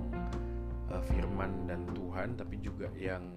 uh, 0.89 1.03
firman 1.13 1.69
dan 1.69 1.85
Tuhan 1.93 2.41
tapi 2.41 2.57
juga 2.65 2.89
yang 2.97 3.37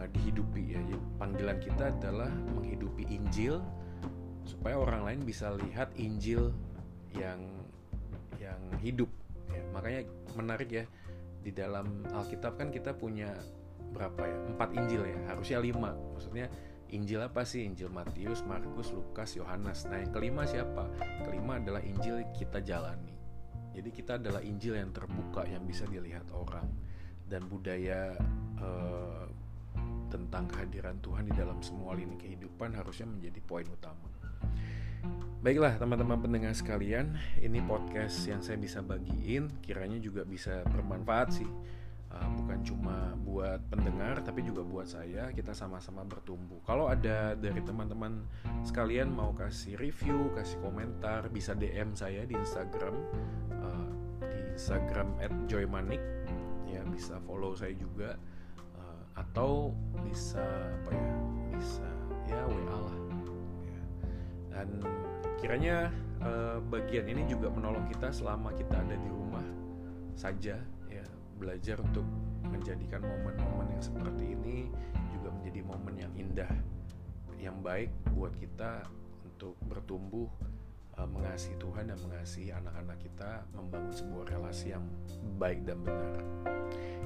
dihidupi 0.00 0.72
ya 0.72 0.80
panggilan 1.20 1.60
kita 1.60 1.92
adalah 1.92 2.32
menghidupi 2.56 3.04
Injil 3.12 3.60
supaya 4.48 4.80
orang 4.80 5.04
lain 5.04 5.20
bisa 5.28 5.52
lihat 5.52 5.92
Injil 6.00 6.56
yang 7.12 7.44
yang 8.40 8.56
hidup. 8.80 9.12
Makanya 9.70 10.06
menarik 10.36 10.70
ya 10.70 10.84
di 11.40 11.50
dalam 11.50 12.04
Alkitab 12.12 12.60
kan 12.60 12.68
kita 12.68 12.92
punya 12.92 13.32
berapa 13.90 14.22
ya? 14.22 14.36
Empat 14.54 14.70
Injil 14.76 15.02
ya 15.08 15.18
harusnya 15.30 15.58
lima. 15.58 15.96
Maksudnya 16.14 16.46
Injil 16.90 17.22
apa 17.22 17.46
sih? 17.46 17.62
Injil 17.66 17.86
Matius 17.90 18.42
Markus 18.42 18.90
Lukas 18.90 19.38
Yohanes. 19.38 19.86
Nah 19.86 20.02
yang 20.02 20.10
kelima 20.10 20.42
siapa? 20.46 20.90
Kelima 21.22 21.62
adalah 21.62 21.82
Injil 21.82 22.26
kita 22.34 22.58
jalani. 22.62 23.14
Jadi 23.70 23.88
kita 23.94 24.18
adalah 24.18 24.42
Injil 24.42 24.74
yang 24.74 24.90
terbuka 24.90 25.46
yang 25.46 25.62
bisa 25.62 25.86
dilihat 25.86 26.26
orang. 26.34 26.66
Dan 27.30 27.46
budaya 27.46 28.18
uh, 28.58 29.26
tentang 30.10 30.50
kehadiran 30.50 30.98
Tuhan 30.98 31.30
di 31.30 31.34
dalam 31.38 31.62
semua 31.62 31.94
lini 31.94 32.18
kehidupan 32.18 32.74
harusnya 32.74 33.06
menjadi 33.06 33.38
poin 33.46 33.66
utama. 33.70 34.09
Baiklah 35.40 35.80
teman-teman 35.80 36.20
pendengar 36.20 36.52
sekalian, 36.52 37.16
ini 37.40 37.64
podcast 37.64 38.28
yang 38.28 38.44
saya 38.44 38.60
bisa 38.60 38.84
bagiin, 38.84 39.48
kiranya 39.64 39.96
juga 39.96 40.20
bisa 40.28 40.60
bermanfaat 40.68 41.28
sih. 41.32 41.48
Uh, 42.10 42.28
bukan 42.42 42.58
cuma 42.66 43.14
buat 43.22 43.62
pendengar 43.70 44.18
tapi 44.26 44.42
juga 44.42 44.66
buat 44.66 44.82
saya 44.82 45.30
kita 45.30 45.54
sama-sama 45.54 46.02
bertumbuh. 46.02 46.58
Kalau 46.66 46.90
ada 46.90 47.38
dari 47.38 47.62
teman-teman 47.62 48.26
sekalian 48.66 49.14
mau 49.14 49.30
kasih 49.30 49.78
review 49.78 50.28
kasih 50.34 50.58
komentar 50.58 51.30
bisa 51.30 51.54
DM 51.54 51.94
saya 51.94 52.26
di 52.26 52.34
Instagram 52.34 52.98
uh, 53.62 53.90
di 54.26 54.38
Instagram 54.58 55.22
@joymanik. 55.46 56.02
Ya 56.66 56.82
bisa 56.90 57.22
follow 57.22 57.54
saya 57.54 57.78
juga 57.78 58.18
uh, 58.74 59.02
atau 59.14 59.70
bisa 60.02 60.42
apa 60.82 60.90
ya? 60.90 61.14
Bisa 61.54 61.86
ya 62.26 62.42
WA 62.42 62.76
lah. 62.90 63.09
Dan 64.68 64.80
kiranya 65.40 65.88
uh, 66.20 66.60
bagian 66.68 67.08
ini 67.08 67.24
juga 67.28 67.48
menolong 67.48 67.88
kita 67.88 68.12
selama 68.12 68.52
kita 68.56 68.76
ada 68.76 68.96
di 68.96 69.08
rumah 69.08 69.44
saja 70.16 70.60
belajar 71.40 71.80
untuk 71.80 72.04
menjadikan 72.44 73.00
momen-momen 73.00 73.72
yang 73.72 73.80
seperti 73.80 74.36
ini 74.36 74.68
juga 75.16 75.32
menjadi 75.32 75.60
momen 75.64 75.94
yang 75.96 76.12
indah 76.20 76.52
yang 77.40 77.56
baik 77.64 77.88
buat 78.12 78.36
kita 78.36 78.84
untuk 79.24 79.56
bertumbuh 79.64 80.28
uh, 81.00 81.08
mengasihi 81.08 81.56
Tuhan 81.56 81.88
dan 81.88 81.96
mengasihi 82.04 82.52
anak-anak 82.52 83.00
kita 83.00 83.48
membangun 83.56 83.94
sebuah 83.96 84.24
relasi 84.36 84.76
yang 84.76 84.84
baik 85.40 85.64
dan 85.64 85.80
benar. 85.80 86.20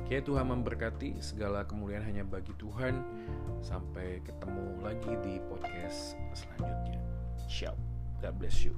Oke 0.03 0.19
Tuhan 0.19 0.51
memberkati 0.51 1.23
segala 1.23 1.62
kemuliaan 1.62 2.03
hanya 2.03 2.27
bagi 2.27 2.53
Tuhan. 2.59 2.99
Sampai 3.62 4.19
ketemu 4.27 4.83
lagi 4.83 5.14
di 5.23 5.38
podcast 5.47 6.19
selanjutnya. 6.35 7.13
Ciao. 7.48 7.76
God 8.22 8.38
bless 8.38 8.64
you. 8.64 8.74